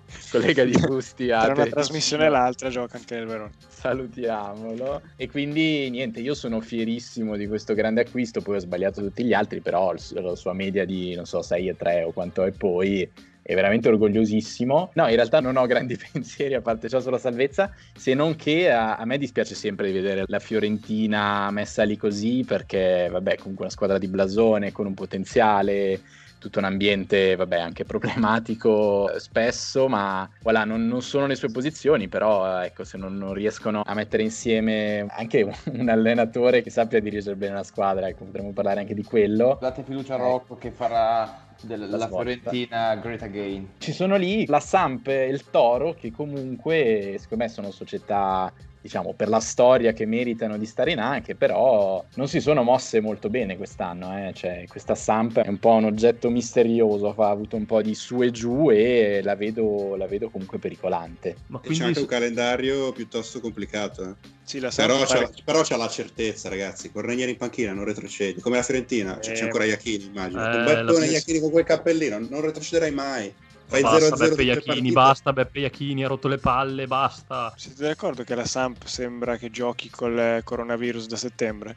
[0.32, 3.52] collega di gusti a Tra una trasmissione e l'altra gioca anche nel Verona.
[3.68, 5.02] salutiamolo.
[5.16, 9.34] E quindi niente, io sono fierissimo di questo grande acquisto, poi ho sbagliato tutti gli
[9.34, 12.52] altri, però il- la sua media di non so 6 e 3 o quanto è
[12.52, 13.08] poi
[13.50, 14.92] è veramente orgogliosissimo.
[14.94, 18.70] No, in realtà non ho grandi pensieri a parte ciò sulla salvezza, se non che
[18.70, 23.66] a, a me dispiace sempre di vedere la Fiorentina messa lì così perché vabbè, comunque
[23.66, 26.00] una squadra di blasone con un potenziale
[26.38, 31.50] tutto un ambiente, vabbè, anche problematico eh, spesso, ma voilà, non, non sono le sue
[31.50, 36.70] posizioni, però eh, ecco, se non, non riescono a mettere insieme anche un, allenatore che
[36.70, 39.58] sappia dirigere bene la squadra, ecco, potremmo parlare anche di quello.
[39.60, 42.08] Date fiducia a Rocco che farà del- La.
[42.08, 43.70] Fiorentina great again.
[43.78, 49.14] Ci sono lì la Samp e il Toro che comunque secondo me sono società diciamo,
[49.14, 53.00] per la storia che meritano di stare in A, che però non si sono mosse
[53.00, 54.18] molto bene quest'anno.
[54.18, 54.34] Eh.
[54.34, 58.22] Cioè, questa Samp è un po' un oggetto misterioso, ha avuto un po' di su
[58.22, 61.36] e giù e la vedo, la vedo comunque pericolante.
[61.48, 61.80] Ma quindi...
[61.80, 64.04] C'è anche un calendario piuttosto complicato.
[64.04, 64.38] Eh.
[64.44, 66.92] Sì, la però, c'ha, però c'ha la certezza, ragazzi.
[66.92, 68.42] Con Ranieri in panchina non retrocedi.
[68.42, 69.34] Come la Fiorentina, eh...
[69.34, 70.42] c'è ancora Iachini, immagino.
[70.42, 73.32] Eh, con Bettone e Iachini con quel cappellino, non retrocederai mai.
[73.70, 77.54] Fai basta 0-0 Beppe Iachini, basta Beppe Iachini, ha rotto le palle, basta.
[77.56, 81.76] Siete d'accordo che la Samp sembra che giochi col coronavirus da settembre?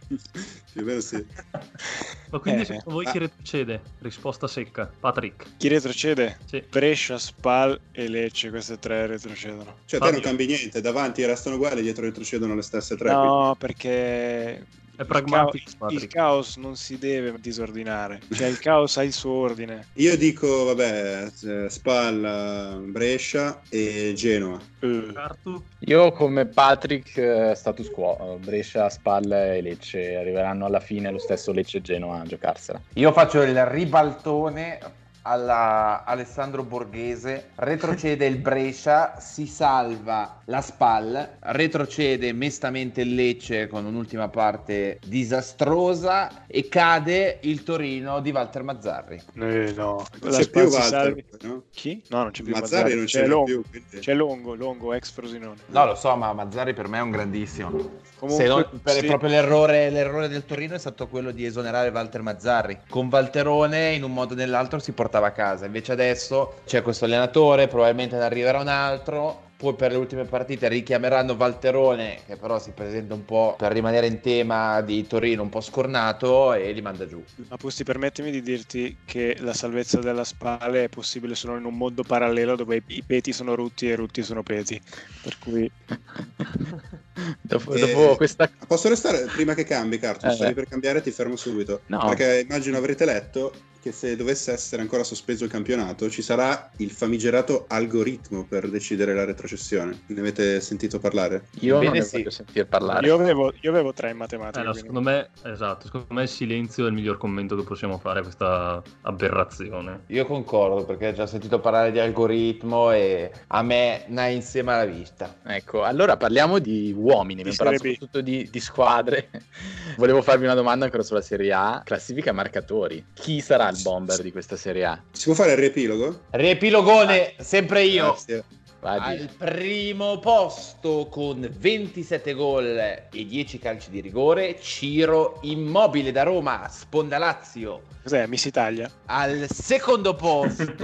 [0.72, 1.22] Più o sì.
[2.32, 3.82] Ma quindi eh, secondo voi chi retrocede?
[3.98, 4.90] Risposta secca.
[4.98, 5.58] Patrick.
[5.58, 6.38] Chi retrocede?
[6.46, 6.64] Sì.
[6.66, 9.76] Brescia, Spal e Lecce, queste tre retrocedono.
[9.84, 10.06] Cioè Fabio.
[10.06, 13.10] te non cambi niente, davanti restano uguali, dietro retrocedono le stesse tre.
[13.10, 13.58] No, quindi.
[13.58, 14.66] perché
[15.02, 15.68] è pragmatico.
[15.68, 19.88] Il, caos, il caos non si deve disordinare, cioè il caos ha il suo ordine.
[19.94, 24.60] Io dico, vabbè, eh, Spalla, Brescia e Genoa.
[24.80, 25.62] Uh.
[25.80, 31.52] Io come Patrick eh, status quo, Brescia, Spalla e Lecce arriveranno alla fine lo stesso
[31.52, 32.80] Lecce e Genoa a giocarsela.
[32.94, 42.32] Io faccio il ribaltone alla Alessandro Borghese, retrocede il Brescia, si salva la SPAL, retrocede
[42.32, 49.22] mestamente il Lecce con un'ultima parte disastrosa e cade il Torino di Walter Mazzarri.
[49.34, 51.62] Eh, no, non c'è più Walter, no?
[51.70, 52.02] Chi?
[52.08, 52.96] No, non c'è più Mazzarri, Mazzarri.
[52.96, 53.62] non c'è, c'è Longo, più.
[53.68, 53.98] Quindi...
[53.98, 55.56] C'è Longo, Longo, ex Frosinone.
[55.66, 58.00] No, lo so, ma Mazzarri per me è un grandissimo.
[58.18, 59.06] Comunque, non, per, sì.
[59.06, 62.78] proprio l'errore, l'errore, del Torino è stato quello di esonerare Walter Mazzarri.
[62.88, 65.66] Con Valterone in un modo o nell'altro si portava a casa.
[65.66, 70.66] Invece adesso c'è questo allenatore, probabilmente ne arriverà un altro poi per le ultime partite
[70.66, 75.50] richiameranno Valterone, che però si presenta un po' per rimanere in tema di Torino, un
[75.50, 77.22] po' scornato e li manda giù.
[77.48, 81.76] Ma Pusti, permettimi di dirti che la salvezza della Spale è possibile solo in un
[81.76, 84.82] mondo parallelo dove i peti sono rutti e i rutti sono peti.
[85.22, 85.70] Per cui...
[87.40, 88.50] dopo, eh, dopo questa...
[88.66, 90.40] Posso restare prima che cambi, Cartus?
[90.40, 91.82] Eh, per cambiare ti fermo subito.
[91.86, 92.04] No.
[92.08, 96.92] Perché immagino avrete letto che se dovesse essere ancora sospeso il campionato ci sarà il
[96.92, 100.02] famigerato algoritmo per decidere la retrocessione.
[100.06, 101.46] Ne avete sentito parlare?
[101.60, 102.16] Io Bene, non ne sì.
[102.18, 103.04] voglio sentire parlare.
[103.04, 104.60] Io avevo, io avevo tre in matematica.
[104.60, 107.98] Eh, no, secondo me, esatto, secondo me il silenzio è il miglior commento che possiamo
[107.98, 110.04] fare a questa aberrazione.
[110.06, 114.84] Io concordo perché ho già sentito parlare di algoritmo e a me ne insieme alla
[114.84, 115.38] vista.
[115.44, 119.28] Ecco, allora parliamo di uomini, abbiamo parlato soprattutto di, di squadre.
[119.98, 121.82] Volevo farvi una domanda ancora sulla Serie A.
[121.84, 123.06] Classifica marcatori.
[123.12, 125.02] Chi sarà il bomber di questa Serie A.
[125.10, 126.22] Si può fare il riepilogo?
[126.30, 127.42] Riepilogone, ah.
[127.42, 128.04] sempre io.
[128.04, 128.44] Grazie.
[128.82, 136.24] Vai, Al primo posto con 27 gol e 10 calci di rigore, Ciro Immobile da
[136.24, 137.82] Roma, Sponda Lazio.
[138.02, 138.90] Cos'è, Miss Italia?
[139.06, 140.82] Al secondo posto,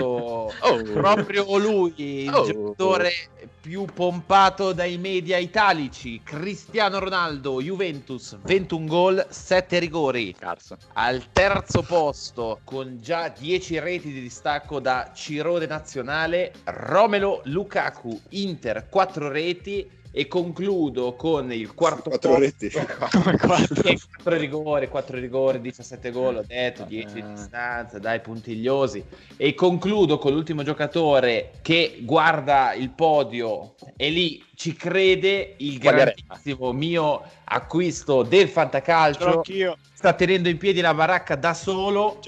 [0.54, 0.82] oh.
[0.92, 2.46] proprio lui, il oh.
[2.46, 3.10] giocatore
[3.60, 10.34] più pompato dai media italici, Cristiano Ronaldo, Juventus, 21 gol, 7 rigori.
[10.38, 10.76] Cazzo.
[10.94, 17.42] Al terzo posto, con già 10 reti di distacco da Cirone Nazionale, Romelo
[17.88, 22.70] Lukaku, Inter, 4 reti e concludo con il quarto 4 reti.
[22.70, 24.02] 4
[24.36, 29.04] rigori, 4 rigori, 17 gol, ho detto, 10 di distanza, dai puntigliosi.
[29.36, 36.72] E concludo con l'ultimo giocatore che guarda il podio e lì ci crede il grandissimo
[36.72, 39.42] mio acquisto del fantacalcio.
[39.92, 42.20] Sta tenendo in piedi la baracca da solo.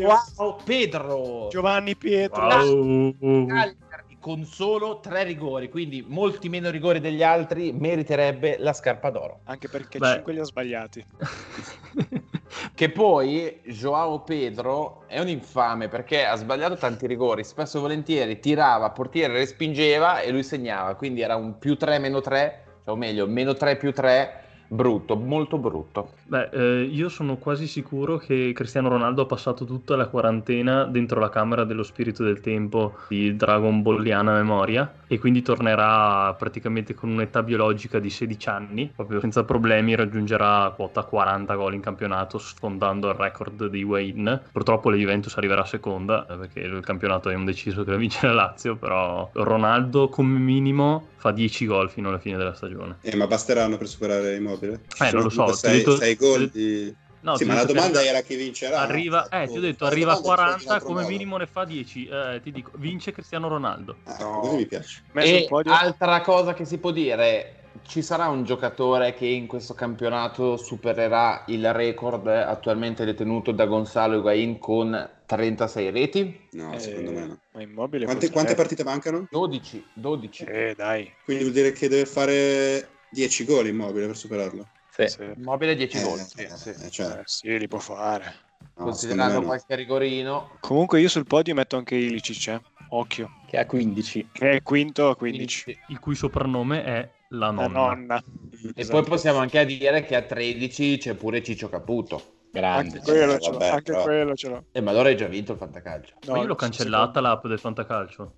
[0.00, 1.48] Wow, Pedro.
[1.50, 2.46] Giovanni Pietro.
[2.46, 3.80] Wow
[4.22, 9.40] con solo tre rigori, quindi molti meno rigori degli altri, meriterebbe la scarpa d'oro.
[9.46, 10.12] Anche perché Beh.
[10.12, 11.04] 5 li ha sbagliati.
[12.72, 18.38] che poi Joao Pedro è un infame perché ha sbagliato tanti rigori, spesso e volentieri
[18.38, 22.96] tirava, portiere respingeva e lui segnava, quindi era un più 3 meno 3, cioè, o
[22.96, 24.41] meglio, meno 3 più 3
[24.72, 26.12] Brutto, molto brutto.
[26.24, 31.20] Beh, eh, io sono quasi sicuro che Cristiano Ronaldo ha passato tutta la quarantena dentro
[31.20, 37.10] la camera dello spirito del tempo di Dragon Balliana memoria e quindi tornerà praticamente con
[37.10, 43.10] un'età biologica di 16 anni, proprio senza problemi raggiungerà quota 40 gol in campionato sfondando
[43.10, 44.40] il record di Wayne.
[44.52, 48.26] Purtroppo la Juventus arriverà seconda eh, perché il campionato è un deciso che la vince
[48.26, 52.96] la Lazio, però Ronaldo come minimo fa 10 gol fino alla fine della stagione.
[53.02, 54.80] Eh, ma basteranno per superare Immobile?
[54.98, 55.52] Eh, non lo so.
[55.52, 56.94] 6 gol di...
[57.20, 58.08] No, sì, ma la domanda che...
[58.08, 58.80] era chi vincerà.
[58.80, 62.06] Arriva, eh, ti ho detto, arriva a 40, come minimo ne fa 10.
[62.06, 63.98] Eh, ti dico, vince Cristiano Ronaldo.
[64.04, 64.40] Ah, no.
[64.40, 65.02] Così mi piace.
[65.14, 70.56] E altra cosa che si può dire, ci sarà un giocatore che in questo campionato
[70.56, 76.40] supererà il record attualmente detenuto da Gonzalo Higuain con 36 reti?
[76.52, 77.38] No, eh, secondo me no.
[77.52, 79.28] Ma immobile quante, quante partite mancano?
[79.30, 80.44] 12, 12.
[80.44, 81.12] Eh, dai.
[81.24, 84.66] Quindi vuol dire che deve fare 10 gol immobile per superarlo.
[84.90, 85.06] Sì.
[85.08, 85.22] Sì.
[85.36, 86.18] Immobile 10 Eh, gol.
[86.18, 86.68] eh, sì, sì.
[86.84, 88.34] eh, cioè, Eh, sì, li può fare.
[88.76, 89.46] no, Considerando me no.
[89.46, 90.56] qualche rigorino.
[90.60, 92.60] Comunque io sul podio metto anche Ilicic, eh.
[92.90, 94.28] occhio, Che ha 15.
[94.32, 95.62] che è quinto a 15.
[95.64, 97.78] quindi- Il cui soprannome è la La nonna.
[97.78, 98.22] nonna.
[98.26, 99.00] Mm, E Esatto.
[99.00, 102.40] poi possiamo anche dire che a 13 c'è pure Ciccio Caputo.
[102.50, 102.98] Grande.
[102.98, 103.58] Anche quello Eh, ce l'ho.
[103.60, 104.64] Anche quello ce l'ho.
[104.72, 106.16] E ma allora hai già vinto il fantacalcio.
[106.26, 108.34] No, Ma io l'ho cancellata l'app del fantacalcio.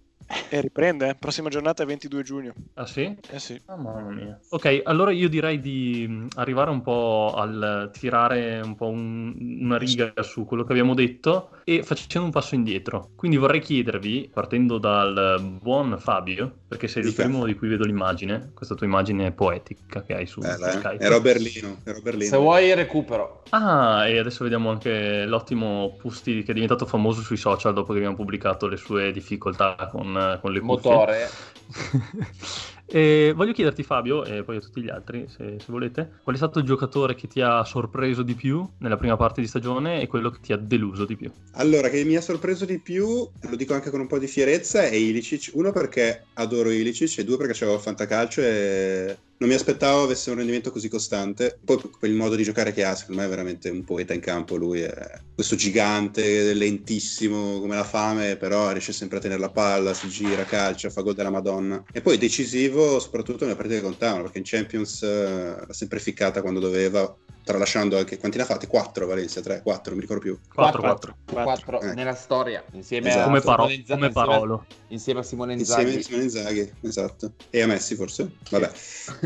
[0.51, 1.15] E riprende, eh.
[1.17, 2.55] prossima giornata è 22 giugno.
[2.75, 3.15] Ah sì?
[3.31, 3.61] Eh sì.
[3.67, 4.41] Ah, mamma mia.
[4.49, 9.77] Ok, allora io direi di mh, arrivare un po' al tirare un po' un- una
[9.77, 13.11] riga su quello che abbiamo detto e facendo un passo indietro.
[13.17, 18.51] Quindi vorrei chiedervi, partendo dal buon Fabio, perché sei il primo di cui vedo l'immagine,
[18.55, 20.81] questa tua immagine poetica che hai su, Bella, su eh?
[20.81, 21.05] Skype.
[21.05, 22.31] Ero a Berlino, ero a Berlino.
[22.31, 23.43] Se vuoi recupero.
[23.51, 27.99] Ah, e adesso vediamo anche l'ottimo Pusti che è diventato famoso sui social dopo che
[27.99, 30.91] abbiamo pubblicato le sue difficoltà con, con le cuffie.
[30.91, 31.29] Motore.
[32.87, 36.39] E voglio chiederti Fabio, e poi a tutti gli altri se, se volete, qual è
[36.39, 40.07] stato il giocatore che ti ha sorpreso di più nella prima parte di stagione e
[40.07, 41.31] quello che ti ha deluso di più?
[41.53, 44.83] Allora, che mi ha sorpreso di più, lo dico anche con un po' di fierezza,
[44.83, 45.51] è Ilicic.
[45.55, 50.30] Uno perché adoro Ilicic e due perché c'avevo il fantacalcio e non mi aspettavo avesse
[50.30, 51.59] un rendimento così costante.
[51.64, 54.20] Poi per il modo di giocare che ha, secondo me è veramente un poeta in
[54.20, 54.57] campo.
[54.57, 59.95] Lui è questo gigante, lentissimo come la fame, però riesce sempre a tenere la palla,
[59.95, 61.82] si gira, calcia, fa gol della Madonna.
[61.93, 66.41] E poi decisivo soprattutto nelle partite che contavano, perché in Champions eh, l'ha sempre ficcata
[66.41, 68.18] quando doveva, tralasciando anche...
[68.18, 68.66] Quanti ne ha fatti?
[68.66, 70.38] 4 Valencia, 3, 4, non mi ricordo più.
[70.55, 71.14] 4 4.
[71.24, 71.95] 4 Eh.
[71.95, 72.64] nella storia.
[72.72, 73.22] Insieme Esatto.
[73.22, 74.66] a come, paro- Simone Inzaghi- come insieme- Parolo.
[74.88, 75.99] Insieme a Simone Insieme Inzaghi.
[75.99, 77.32] a Simone Inzaghi, esatto.
[77.51, 78.30] E a Messi forse?
[78.51, 78.70] Vabbè.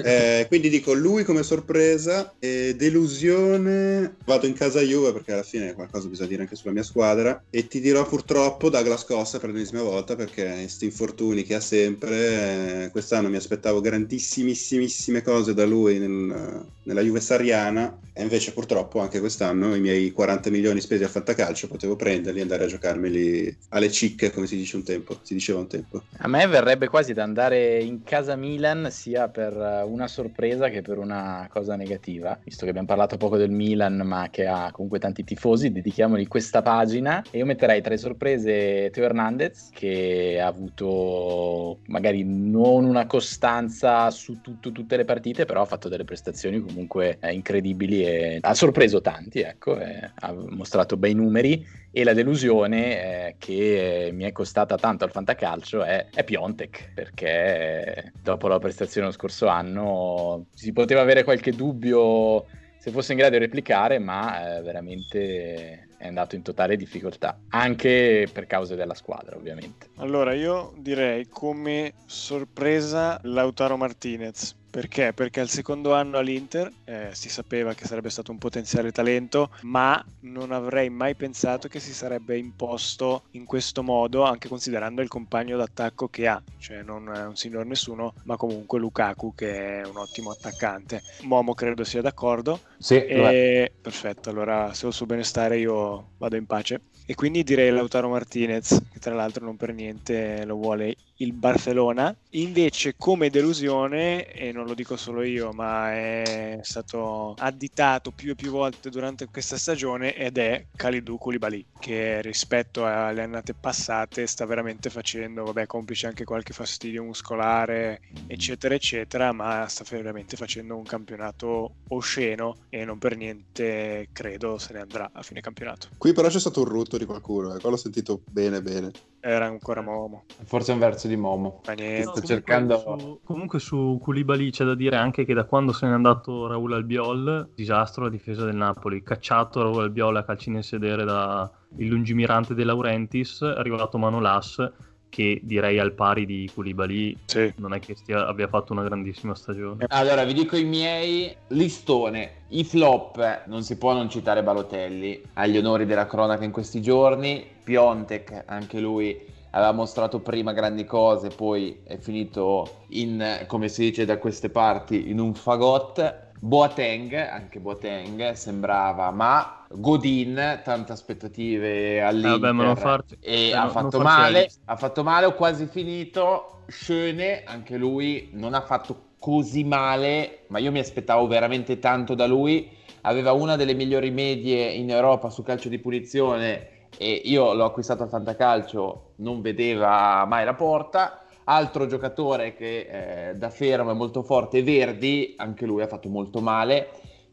[0.09, 4.17] Eh, quindi dico lui come sorpresa e delusione.
[4.25, 7.43] Vado in casa Juve perché alla fine qualcosa bisogna dire anche sulla mia squadra.
[7.51, 12.85] E ti dirò purtroppo Douglas Costa per l'ennesima volta perché questi infortuni che ha sempre.
[12.85, 17.97] eh, quest'anno mi aspettavo grandissimissime cose da lui nel- nella Juve Sariana.
[18.19, 22.43] E invece purtroppo anche quest'anno i miei 40 milioni spesi a fantacalcio potevo prenderli e
[22.43, 25.21] andare a giocarmeli alle cicche, come si dice un tempo.
[25.23, 26.03] Si diceva un tempo.
[26.17, 30.83] A me verrebbe quasi da andare in casa Milan sia per eh, una sorpresa che
[30.83, 34.99] per una cosa negativa, visto che abbiamo parlato poco del Milan ma che ha comunque
[34.99, 40.49] tanti tifosi, dedichiamogli questa pagina e io metterei tra le sorprese Teo Hernandez che ha
[40.49, 46.61] avuto magari non una costanza su tutto- tutte le partite, però ha fatto delle prestazioni
[46.61, 48.07] comunque eh, incredibili
[48.41, 54.13] ha sorpreso tanti, ecco, e ha mostrato bei numeri e la delusione eh, che eh,
[54.13, 59.13] mi è costata tanto al fantacalcio è, è Piontek, perché eh, dopo la prestazione lo
[59.13, 62.45] scorso anno si poteva avere qualche dubbio
[62.79, 68.29] se fosse in grado di replicare, ma eh, veramente è andato in totale difficoltà, anche
[68.33, 69.89] per cause della squadra ovviamente.
[69.97, 74.55] Allora, io direi come sorpresa Lautaro Martinez.
[74.71, 75.13] Perché?
[75.15, 80.03] Perché al secondo anno all'Inter eh, si sapeva che sarebbe stato un potenziale talento, ma
[80.21, 85.57] non avrei mai pensato che si sarebbe imposto in questo modo, anche considerando il compagno
[85.57, 89.97] d'attacco che ha, cioè non è un signor nessuno, ma comunque Lukaku che è un
[89.97, 91.03] ottimo attaccante.
[91.23, 92.61] Momo credo sia d'accordo.
[92.79, 92.97] Sì.
[92.97, 93.73] E...
[93.81, 96.81] Perfetto, allora se ho il suo benestare io vado in pace.
[97.07, 102.15] E quindi direi Lautaro Martinez, che tra l'altro non per niente lo vuole il Barcellona.
[102.33, 108.35] Invece come delusione, e non lo dico solo io, ma è stato additato più e
[108.35, 114.45] più volte durante questa stagione ed è Kalidou Koulibaly, che rispetto alle annate passate sta
[114.45, 120.85] veramente facendo, vabbè, complice anche qualche fastidio muscolare, eccetera, eccetera, ma sta veramente facendo un
[120.85, 125.89] campionato osceno e non per niente credo se ne andrà a fine campionato.
[125.97, 127.61] Qui però c'è stato un rutto di qualcuno, eh.
[127.61, 128.91] qua l'ho sentito bene bene.
[129.21, 131.61] Era ancora Momo, Forse è un verso di Momo.
[131.67, 132.03] ma niente.
[132.03, 135.87] sto comunque cercando- Su, comunque su Koulibaly c'è da dire anche che da quando se
[135.87, 140.63] n'è andato Raul Albiol, disastro la difesa del Napoli, cacciato Raul Albiol a calci nel
[140.63, 144.71] sedere da il lungimirante De Laurentiis, è arrivato Manolas
[145.09, 147.53] che direi al pari di Koulibaly Sì.
[147.57, 149.87] non è che stia- abbia fatto una grandissima stagione.
[149.89, 151.35] Allora, vi dico i miei.
[151.49, 156.81] Listone, i flop, non si può non citare Balotelli, agli onori della cronaca in questi
[156.83, 157.45] giorni.
[157.65, 164.05] Piontek, anche lui aveva mostrato prima grandi cose, poi è finito in, come si dice
[164.05, 166.27] da queste parti, in un fagotto.
[166.41, 172.71] Boateng, anche Boateng sembrava, ma Godin, tante aspettative all'Inter.
[172.71, 176.63] Eh, farci- e eh, ha non- fatto male, ha fatto male, ho quasi finito.
[176.69, 182.27] Schöne, anche lui non ha fatto così male, ma io mi aspettavo veramente tanto da
[182.27, 182.71] lui.
[183.03, 188.03] Aveva una delle migliori medie in Europa su calcio di punizione e io l'ho acquistato
[188.03, 191.23] al Fantacalcio, non vedeva mai la porta.
[191.51, 196.41] Altro giocatore che eh, da fermo è molto forte, Verdi, anche lui ha fatto molto
[196.41, 196.91] male.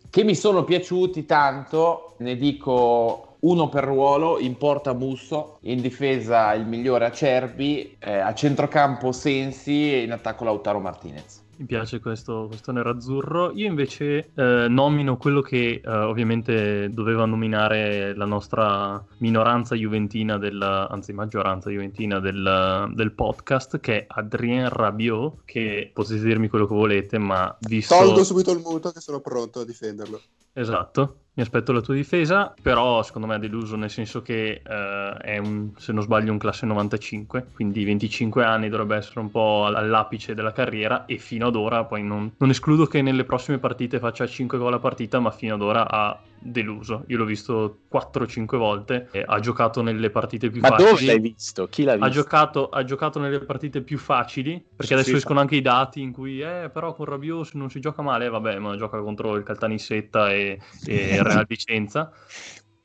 [0.09, 6.53] Che mi sono piaciuti tanto, ne dico uno per ruolo, in porta Musso, in difesa
[6.53, 11.45] il migliore Acerbi, eh, a centrocampo Sensi e in attacco Lautaro Martinez.
[11.58, 13.51] Mi piace questo, questo nerazzurro.
[13.53, 20.62] Io invece eh, nomino quello che eh, ovviamente doveva nominare la nostra minoranza juventina, del,
[20.62, 26.76] anzi maggioranza juventina del, del, podcast, che è Adrien Rabiot, che potete dirmi quello che
[26.76, 27.95] volete, ma visto...
[27.95, 30.20] Tolgo subito il muto che sono pronto a difenderlo.
[30.51, 35.17] Esatto, mi aspetto la tua difesa, però secondo me è deluso nel senso che uh,
[35.17, 39.65] è un, se non sbaglio un classe 95, quindi 25 anni dovrebbe essere un po'
[39.65, 43.99] all'apice della carriera e fino ad ora poi non, non escludo che nelle prossime partite
[43.99, 47.03] faccia 5 gol a partita, ma fino ad ora ha deluso.
[47.07, 50.83] Io l'ho visto 4-5 volte, ha giocato nelle partite più ma facili.
[50.86, 51.67] Ma dove l'hai visto?
[51.67, 52.05] Chi l'ha visto?
[52.05, 56.01] Ha giocato, ha giocato nelle partite più facili, perché adesso sì, escono anche i dati
[56.01, 59.43] in cui, eh, però con Rabiot non si gioca male, vabbè, ma gioca contro il
[59.43, 62.11] Caltanissetta e, e Real Vicenza.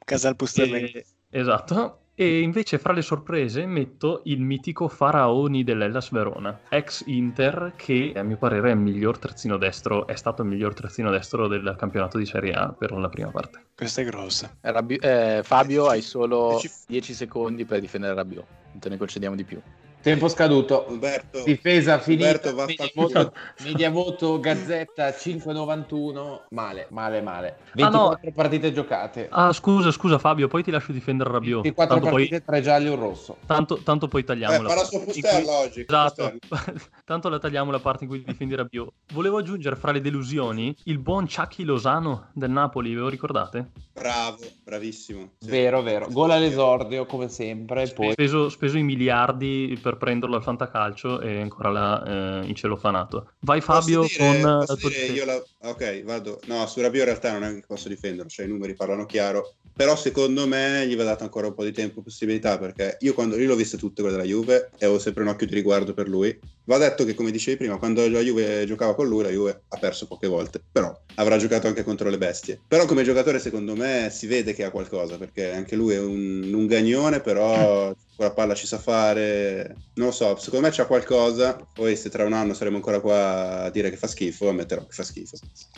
[0.04, 1.04] Casal Pustelli.
[1.30, 8.12] Esatto, e invece fra le sorprese metto il mitico Faraoni dell'Ellas Verona, ex Inter, che
[8.14, 11.76] a mio parere è il miglior terzino destro, è stato il miglior terzino destro del
[11.78, 13.68] campionato di Serie A per la prima parte.
[13.74, 14.54] Questa è grossa.
[14.60, 19.44] Rabbi- eh, Fabio, hai solo 10 secondi per difendere Rabiot, non te ne concediamo di
[19.44, 19.62] più.
[20.02, 20.86] Tempo scaduto.
[20.88, 22.50] Umberto, Difesa finita.
[22.66, 23.32] Media voto,
[23.62, 26.40] media voto, Gazzetta 5,91.
[26.50, 27.56] Male, male, male.
[27.74, 28.32] 24 ah, no.
[28.32, 29.28] partite giocate.
[29.30, 31.62] Ah, scusa, scusa Fabio, poi ti lascio difendere Rabiot.
[31.62, 32.54] 24 tanto partite, poi...
[32.56, 33.36] 3 gialli e un rosso.
[33.44, 34.54] Tanto, tanto poi tagliamo.
[34.54, 35.66] Eh, la la sua pustella cui...
[35.66, 35.80] oggi.
[35.86, 36.32] Esatto.
[37.04, 38.92] tanto la tagliamo la parte in cui difendi Rabiot.
[39.12, 43.70] Volevo aggiungere fra le delusioni il buon Chucky Lozano del Napoli, ve lo ricordate?
[43.92, 45.32] Bravo, bravissimo.
[45.38, 45.50] Sì.
[45.50, 46.08] Vero, vero.
[46.10, 47.86] Gol all'esordio come sempre.
[47.88, 48.12] Poi...
[48.12, 53.32] Speso, speso i miliardi per per prenderlo al fantacalcio e ancora là eh, in celofanato.
[53.40, 55.42] Vai Fabio dire, con la tua la...
[55.68, 56.40] Ok, vado.
[56.46, 59.54] No, su Rabio in realtà non è che posso difenderlo, cioè i numeri parlano chiaro.
[59.74, 63.38] Però secondo me gli va dato ancora un po' di tempo possibilità perché io quando
[63.38, 66.06] io l'ho viste tutte quelle della Juve e avevo sempre un occhio di riguardo per
[66.06, 66.38] lui.
[66.64, 69.78] Va detto che come dicevi prima, quando la Juve giocava con lui, la Juve ha
[69.78, 72.60] perso poche volte, però avrà giocato anche contro le bestie.
[72.68, 76.52] Però come giocatore secondo me si vede che ha qualcosa perché anche lui è un,
[76.52, 79.76] un gagnone, però la palla ci sa fare.
[79.94, 81.58] Non lo so, secondo me c'ha qualcosa.
[81.72, 84.92] Poi se tra un anno saremo ancora qua a dire che fa schifo, ammetterò che
[84.92, 85.36] fa schifo.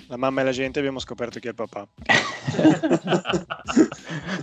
[0.09, 1.87] La mamma e la gente abbiamo scoperto chi è il papà.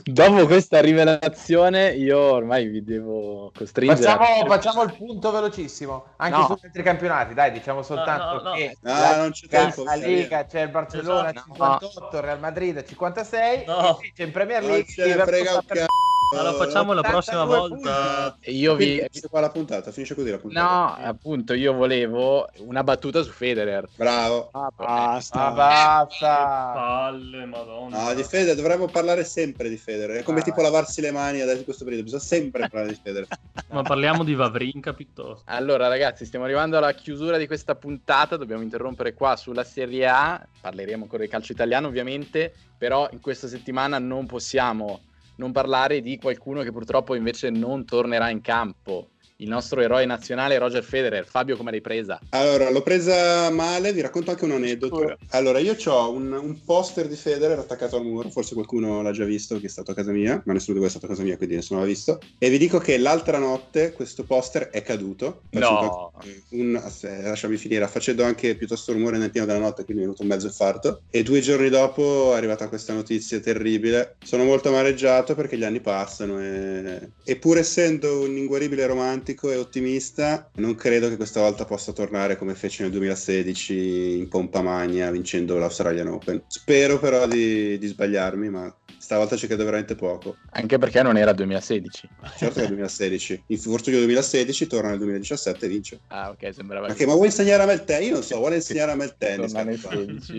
[0.04, 4.02] Dopo questa rivelazione io ormai vi devo costringere.
[4.02, 6.46] Facciamo, facciamo il punto velocissimo, anche no.
[6.48, 10.46] sugli altri campionati, dai, diciamo soltanto no, no, che la, non c'è tempo, la Liga
[10.46, 11.54] c'è il Barcellona esatto.
[11.54, 14.00] 58, il Real Madrid 56 no.
[14.16, 15.99] c'è in Premier League non ce ne frega un cazzo
[16.36, 18.38] ma lo facciamo la prossima volta.
[18.46, 18.98] Io vi...
[18.98, 20.68] Finisce qua la puntata, finisce così la puntata.
[20.68, 23.88] No, appunto, io volevo una battuta su Federer.
[23.96, 24.50] Bravo.
[24.52, 25.48] Ah, basta.
[25.48, 26.72] Ah, basta.
[26.76, 28.04] palle, madonna.
[28.04, 30.18] No, di Federer dovremmo parlare sempre di Federer.
[30.18, 33.00] È come ah, tipo lavarsi le mani adesso in questo periodo, bisogna sempre parlare di
[33.02, 33.28] Federer.
[33.70, 35.44] Ma parliamo di Vavrinka piuttosto.
[35.46, 40.48] Allora, ragazzi, stiamo arrivando alla chiusura di questa puntata, dobbiamo interrompere qua sulla Serie A.
[40.62, 45.02] Parleremo ancora di calcio italiano, ovviamente, però in questa settimana non possiamo
[45.40, 49.12] non parlare di qualcuno che purtroppo invece non tornerà in campo
[49.42, 51.26] il nostro eroe nazionale Roger Federer.
[51.26, 52.20] Fabio, come l'hai presa?
[52.30, 55.18] Allora, l'ho presa male, vi racconto anche un aneddoto.
[55.30, 59.24] Allora, io ho un, un, poster di Federer attaccato al muro, forse qualcuno l'ha già
[59.24, 61.24] visto che è stato a casa mia, ma nessuno di voi è stato a casa
[61.24, 62.20] mia, quindi nessuno l'ha visto.
[62.38, 65.44] E vi dico che l'altra notte questo poster è caduto.
[65.52, 66.12] No!
[66.50, 70.24] Un, eh, lasciami finire, facendo anche piuttosto rumore nel piano della notte, quindi è venuto
[70.24, 71.02] un mezzo infarto.
[71.10, 74.18] E due giorni dopo è arrivata questa notizia terribile.
[74.22, 79.52] Sono molto amareggiato perché gli anni passano e, e pur essendo un inguaribile romantico, romantico
[79.52, 84.62] e ottimista, non credo che questa volta possa tornare come fece nel 2016 in pompa
[84.62, 86.44] magna vincendo l'Australian Open.
[86.48, 90.36] Spero però di, di sbagliarmi, ma stavolta ci credo veramente poco.
[90.52, 92.10] Anche perché non era 2016.
[92.38, 93.44] Certo che è 2016.
[93.48, 96.00] Il Fortunio 2016 torna nel 2017 e vince.
[96.08, 96.94] Ah, ok, sembrava.
[96.94, 98.08] Che, ma vuoi insegnare a me il tennis?
[98.08, 99.54] Io non so, vuole insegnare a me il tennis.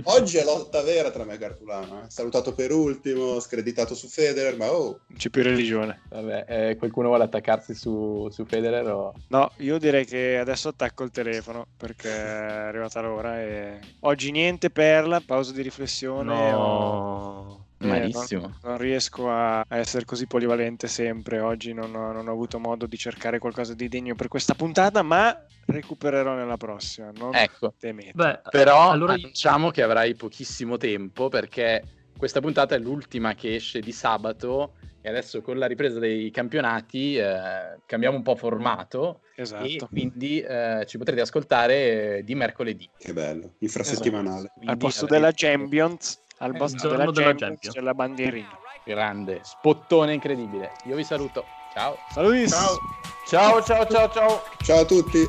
[0.04, 2.02] Oggi è lotta vera tra me e Gartulano.
[2.02, 2.10] Eh.
[2.10, 5.00] Salutato per ultimo, screditato su Federer, ma oh.
[5.06, 6.02] Non c'è più religione.
[6.08, 8.86] Vabbè, eh, qualcuno vuole attaccarsi su, su Federer?
[8.88, 9.14] O...
[9.28, 14.70] No, io direi che adesso attacco il telefono perché è arrivata l'ora e oggi niente
[14.70, 16.50] perla, pausa di riflessione.
[16.50, 16.56] No.
[16.56, 17.59] O...
[17.82, 18.42] Eh, Malissimo.
[18.42, 21.40] Non, non, riesco a, essere così polivalente sempre.
[21.40, 25.02] Oggi non ho, non ho, avuto modo di cercare qualcosa di degno per questa puntata,
[25.02, 27.10] ma recupererò nella prossima.
[27.16, 27.74] Non ecco.
[27.78, 28.12] temete.
[28.14, 29.14] Beh, Però allora...
[29.14, 31.84] annunciamo che avrai pochissimo tempo perché
[32.16, 37.16] questa puntata è l'ultima che esce di sabato e adesso con la ripresa dei campionati
[37.16, 39.88] eh, cambiamo un po' formato e Esatto.
[39.90, 42.90] quindi eh, ci potrete ascoltare eh, di mercoledì.
[42.98, 44.48] Che bello, infrasettimanale.
[44.48, 47.94] Al Quindi posto avrete- della Champions, al Eh, posto il della della Champions c'è la
[47.94, 48.58] bandierina.
[48.82, 50.72] Grande, spottone incredibile.
[50.84, 51.44] Io vi saluto.
[51.72, 51.96] Ciao.
[52.10, 52.50] Salutis!
[53.26, 54.42] Ciao ciao ciao ciao.
[54.62, 55.26] Ciao a tutti!